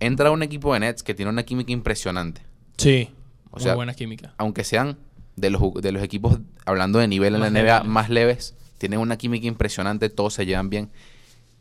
[0.00, 2.42] entra un equipo de Nets que tiene una química impresionante
[2.78, 3.10] Sí,
[3.50, 4.34] O muy sea, buena química.
[4.38, 4.98] aunque sean
[5.36, 7.84] de los, de los equipos, hablando de nivel en la NBA, leves.
[7.84, 10.90] más leves, tienen una química impresionante, todos se llevan bien.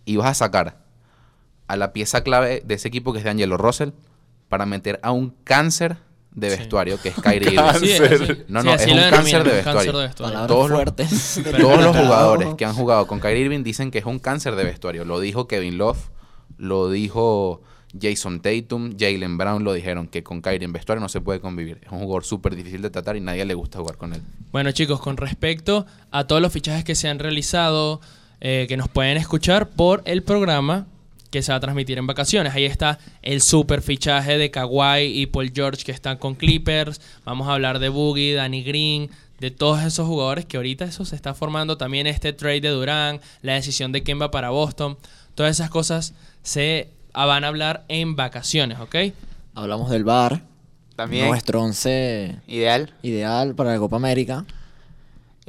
[0.04, 0.84] Y vas a sacar
[1.68, 3.92] a la pieza clave de ese equipo que es de Angelo Russell
[4.50, 5.98] para meter a un cáncer
[6.34, 6.58] de Sí.
[6.60, 8.44] vestuario que es Kyrie Irving.
[8.48, 10.48] No, no, es un cáncer de vestuario.
[10.48, 11.42] Todos los- fuertes.
[11.44, 14.56] del Todos los jugadores que han jugado con Kyrie Irving dicen que es un cáncer
[14.56, 15.04] de vestuario.
[15.06, 16.10] Lo dijo Kevin Love,
[16.58, 17.62] lo dijo
[18.00, 21.80] Jason Tatum, Jalen Brown lo dijeron que con Kyrie en vestuario no se puede convivir.
[21.84, 24.22] Es un jugador súper difícil de tratar y nadie le gusta jugar con él.
[24.54, 28.00] Bueno chicos, con respecto a todos los fichajes que se han realizado,
[28.40, 30.88] eh, que nos pueden escuchar por el programa
[31.32, 32.54] que se va a transmitir en vacaciones.
[32.54, 37.02] Ahí está el super fichaje de Kawhi y Paul George que están con Clippers.
[37.26, 39.10] Vamos a hablar de Boogie, Danny Green,
[39.40, 41.78] de todos esos jugadores que ahorita eso se está formando.
[41.78, 44.98] También este trade de Durán, la decisión de Kemba para Boston.
[45.34, 46.14] Todas esas cosas
[46.44, 48.96] se van a hablar en vacaciones, ¿ok?
[49.56, 50.44] Hablamos del bar.
[50.96, 51.30] También.
[51.30, 52.94] Nuestro once Ideal.
[53.02, 54.46] ideal para la Copa América.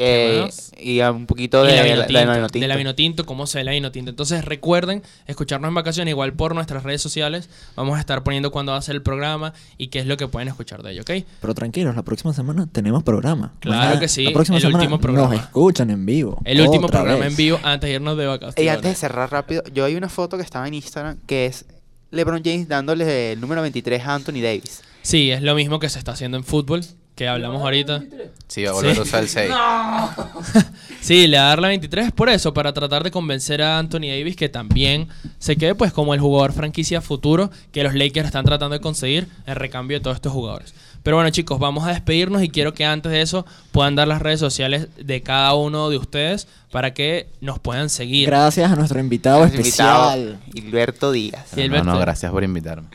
[0.05, 0.50] Eh,
[0.80, 3.72] y a un poquito de la la, Vinotinto, de la Vinotinto, cómo se ve la
[3.72, 4.11] Vinotinto.
[4.11, 7.48] Entonces recuerden escucharnos en vacaciones, igual por nuestras redes sociales.
[7.76, 10.26] Vamos a estar poniendo cuándo va a ser el programa y qué es lo que
[10.26, 11.24] pueden escuchar de ello, ¿ok?
[11.40, 13.53] Pero tranquilos, la próxima semana tenemos programa.
[13.61, 15.34] Claro que sí, La próxima el semana último programa.
[15.34, 16.40] nos escuchan en vivo.
[16.44, 17.28] El último programa vez.
[17.28, 18.64] en vivo antes de irnos de vacaciones.
[18.64, 21.64] Y antes de cerrar rápido, yo hay una foto que estaba en Instagram que es
[22.11, 24.82] LeBron James dándole el número 23 a Anthony Davis.
[25.03, 26.84] Sí, es lo mismo que se está haciendo en fútbol,
[27.15, 28.03] que hablamos ahorita.
[28.49, 28.99] Sí, va a volver Sí.
[29.01, 29.51] a usar el 6.
[31.01, 34.03] Sí, le va a dar la 23 por eso, para tratar de convencer a Anthony
[34.09, 35.09] Davis que también
[35.41, 39.27] se quede pues como el jugador franquicia futuro que los Lakers están tratando de conseguir
[39.47, 40.75] en recambio de todos estos jugadores.
[41.03, 44.23] Pero bueno chicos, vamos a despedirnos y quiero que antes de eso puedan dar las
[44.23, 48.29] redes sociales de cada uno de ustedes para que nos puedan seguir.
[48.29, 50.41] Gracias a nuestro invitado Nuestro invitado, especial.
[50.55, 51.47] Hilberto Díaz.
[51.57, 52.87] No, no, gracias por invitarme.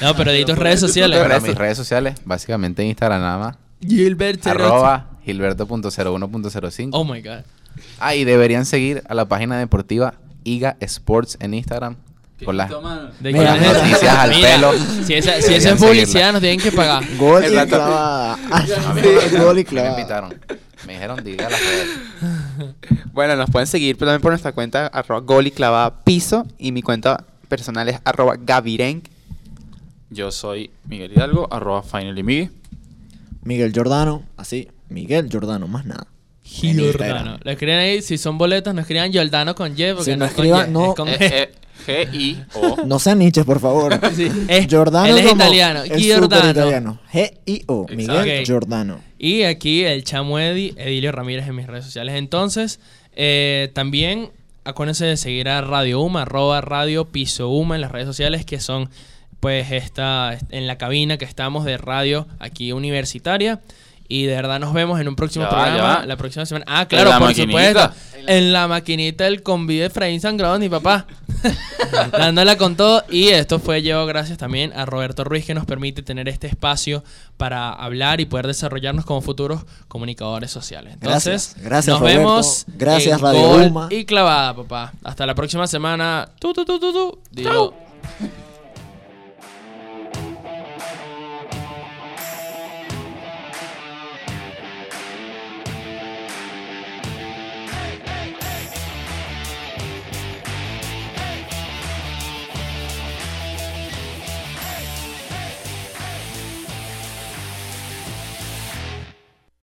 [0.00, 1.18] No, pero de tus redes sociales.
[1.18, 1.42] Gracias.
[1.42, 3.56] mis redes sociales, básicamente Instagram nada más.
[3.80, 6.90] Gilbert Arroba gilberto.01.05.
[6.92, 7.40] Oh my god.
[7.98, 10.14] Ah, y deberían seguir a la página deportiva
[10.44, 11.96] IGA Sports en Instagram.
[12.44, 14.72] Con las noticias al Mira, pelo.
[15.04, 17.02] Si esa, si esa es publicidad, nos tienen que pagar.
[17.18, 18.36] Gol y clavada.
[18.94, 19.98] Me- gol y me clavada.
[19.98, 20.34] invitaron.
[20.86, 21.88] Me dijeron, diga las redes.
[23.12, 26.82] Bueno, nos pueden seguir también por nuestra cuenta arroba gol y clavada piso y mi
[26.82, 29.06] cuenta personal es arroba gavirenk.
[30.10, 32.50] Yo soy Miguel Hidalgo, arroba finally Miguel.
[33.46, 36.06] Miguel Giordano, así, Miguel Giordano, más nada.
[36.62, 37.38] En Giordano.
[37.42, 40.24] Lo escriben ahí, si son boletos, no escriban Giordano con Y, porque Sí, no no,
[40.26, 40.88] es con escriban- Y, no.
[40.90, 41.32] es con Eh, G.
[41.32, 41.50] eh,
[41.86, 42.76] G-I-O.
[42.86, 43.98] No sean niches, por favor.
[44.14, 45.82] Sí, es- Giordano él es como- italiano.
[45.82, 46.42] Es Giordano.
[46.42, 47.00] súper italiano.
[47.12, 47.86] G-I-O.
[47.94, 48.46] Miguel Ok.
[48.46, 49.00] Giordano.
[49.18, 52.14] Y aquí el chamo Eddie, Edilio Ramírez en mis redes sociales.
[52.16, 52.80] Entonces,
[53.14, 54.30] eh, también
[54.64, 58.60] acuérdense de seguir a Radio Uma, arroba Radio Piso Uma en las redes sociales, que
[58.60, 58.88] son
[59.40, 63.60] pues esta, en la cabina que estamos de radio aquí universitaria.
[64.08, 66.06] Y de verdad nos vemos en un próximo Ya va, programa va.
[66.06, 66.64] la próxima semana.
[66.68, 67.58] Ah, claro, la por maquinita.
[67.58, 67.94] supuesto.
[68.28, 71.06] En la maquinita el convite de Efraín Sangrado, mi papá.
[72.12, 73.02] Dándola con todo.
[73.10, 77.02] Y esto fue llevado gracias también a Roberto Ruiz, que nos permite tener este espacio
[77.36, 80.94] para hablar y poder desarrollarnos como futuros comunicadores sociales.
[80.94, 81.64] Entonces, Gracias.
[81.64, 82.18] Gracias, nos Roberto.
[82.20, 82.64] vemos.
[82.68, 83.88] Gracias, Radio Gol Uma.
[83.90, 84.92] Y clavada, papá.
[85.02, 86.28] Hasta la próxima semana.
[86.38, 87.18] Tu, tu, tu, tu, tu.
[87.32, 87.74] Digo.